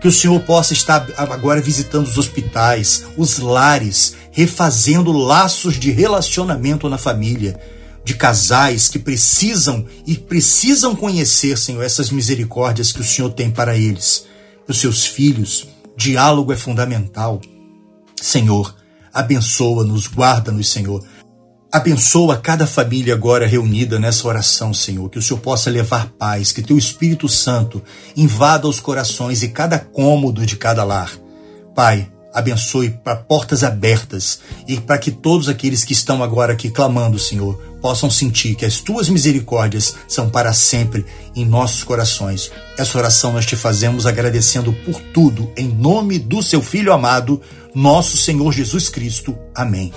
Que 0.00 0.08
o 0.08 0.12
Senhor 0.12 0.38
possa 0.40 0.72
estar 0.72 1.06
agora 1.16 1.60
visitando 1.60 2.06
os 2.06 2.18
hospitais, 2.18 3.04
os 3.16 3.38
lares, 3.38 4.14
refazendo 4.30 5.10
laços 5.10 5.78
de 5.78 5.90
relacionamento 5.90 6.88
na 6.88 6.98
família, 6.98 7.58
de 8.04 8.14
casais 8.14 8.88
que 8.88 8.98
precisam 8.98 9.84
e 10.06 10.16
precisam 10.16 10.94
conhecer, 10.94 11.58
Senhor, 11.58 11.82
essas 11.82 12.10
misericórdias 12.10 12.92
que 12.92 13.00
o 13.00 13.04
Senhor 13.04 13.30
tem 13.30 13.50
para 13.50 13.76
eles. 13.76 14.26
Os 14.68 14.78
seus 14.78 15.04
filhos, 15.06 15.66
diálogo 15.96 16.52
é 16.52 16.56
fundamental. 16.56 17.40
Senhor, 18.20 18.76
abençoa-nos, 19.12 20.06
guarda-nos, 20.06 20.70
Senhor 20.70 21.02
Abençoa 21.70 22.36
cada 22.36 22.66
família 22.66 23.12
agora 23.12 23.46
reunida 23.46 23.98
nessa 23.98 24.26
oração, 24.26 24.72
Senhor, 24.72 25.10
que 25.10 25.18
o 25.18 25.22
Senhor 25.22 25.40
possa 25.40 25.68
levar 25.68 26.10
paz, 26.18 26.52
que 26.52 26.62
teu 26.62 26.78
Espírito 26.78 27.28
Santo 27.28 27.82
invada 28.16 28.68
os 28.68 28.80
corações 28.80 29.42
e 29.42 29.48
cada 29.48 29.78
cômodo 29.78 30.46
de 30.46 30.56
cada 30.56 30.84
lar. 30.84 31.12
Pai, 31.74 32.10
abençoe 32.32 32.90
para 32.90 33.16
portas 33.16 33.64
abertas 33.64 34.40
e 34.68 34.78
para 34.78 34.96
que 34.96 35.10
todos 35.10 35.48
aqueles 35.48 35.84
que 35.84 35.92
estão 35.92 36.22
agora 36.22 36.52
aqui 36.52 36.70
clamando, 36.70 37.18
Senhor, 37.18 37.54
possam 37.82 38.10
sentir 38.10 38.54
que 38.54 38.64
as 38.64 38.78
tuas 38.78 39.08
misericórdias 39.08 39.96
são 40.06 40.30
para 40.30 40.52
sempre 40.52 41.04
em 41.34 41.44
nossos 41.44 41.82
corações. 41.82 42.50
Essa 42.78 42.96
oração 42.96 43.32
nós 43.32 43.44
te 43.44 43.56
fazemos 43.56 44.06
agradecendo 44.06 44.72
por 44.72 45.00
tudo, 45.00 45.50
em 45.56 45.68
nome 45.68 46.18
do 46.18 46.42
seu 46.42 46.62
Filho 46.62 46.92
amado, 46.92 47.40
nosso 47.74 48.16
Senhor 48.16 48.52
Jesus 48.52 48.88
Cristo. 48.88 49.36
Amém. 49.54 49.92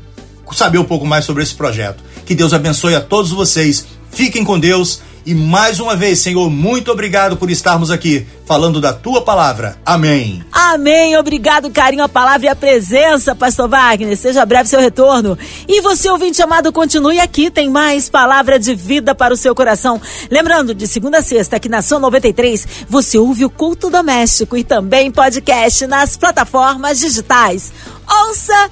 saber 0.51 0.77
um 0.77 0.85
pouco 0.85 1.05
mais 1.05 1.25
sobre 1.25 1.43
esse 1.43 1.53
projeto. 1.53 2.03
Que 2.25 2.35
Deus 2.35 2.53
abençoe 2.53 2.95
a 2.95 3.01
todos 3.01 3.31
vocês. 3.31 3.85
Fiquem 4.11 4.43
com 4.43 4.59
Deus 4.59 5.01
e 5.29 5.35
mais 5.35 5.79
uma 5.79 5.95
vez, 5.95 6.17
Senhor, 6.21 6.49
muito 6.49 6.91
obrigado 6.91 7.37
por 7.37 7.51
estarmos 7.51 7.91
aqui 7.91 8.25
falando 8.47 8.81
da 8.81 8.91
tua 8.91 9.21
palavra. 9.21 9.77
Amém. 9.85 10.43
Amém. 10.51 11.15
Obrigado, 11.17 11.69
carinho, 11.69 12.03
a 12.03 12.09
palavra 12.09 12.47
e 12.47 12.49
a 12.49 12.55
presença, 12.55 13.35
Pastor 13.35 13.69
Wagner. 13.69 14.17
Seja 14.17 14.43
breve 14.43 14.67
seu 14.67 14.79
retorno. 14.79 15.37
E 15.67 15.81
você, 15.81 16.09
ouvinte 16.09 16.41
amado, 16.41 16.73
continue 16.73 17.19
aqui. 17.19 17.51
Tem 17.51 17.69
mais 17.69 18.09
palavra 18.09 18.57
de 18.57 18.73
vida 18.73 19.13
para 19.13 19.31
o 19.31 19.37
seu 19.37 19.53
coração. 19.53 20.01
Lembrando, 20.31 20.73
de 20.73 20.87
segunda 20.87 21.19
a 21.19 21.21
sexta, 21.21 21.57
aqui 21.57 21.69
na 21.69 21.83
São 21.83 21.99
93, 21.99 22.67
você 22.89 23.19
ouve 23.19 23.45
o 23.45 23.51
culto 23.51 23.87
doméstico 23.87 24.57
e 24.57 24.63
também 24.63 25.11
podcast 25.11 25.85
nas 25.85 26.17
plataformas 26.17 26.99
digitais. 26.99 27.71
Ouça 28.09 28.71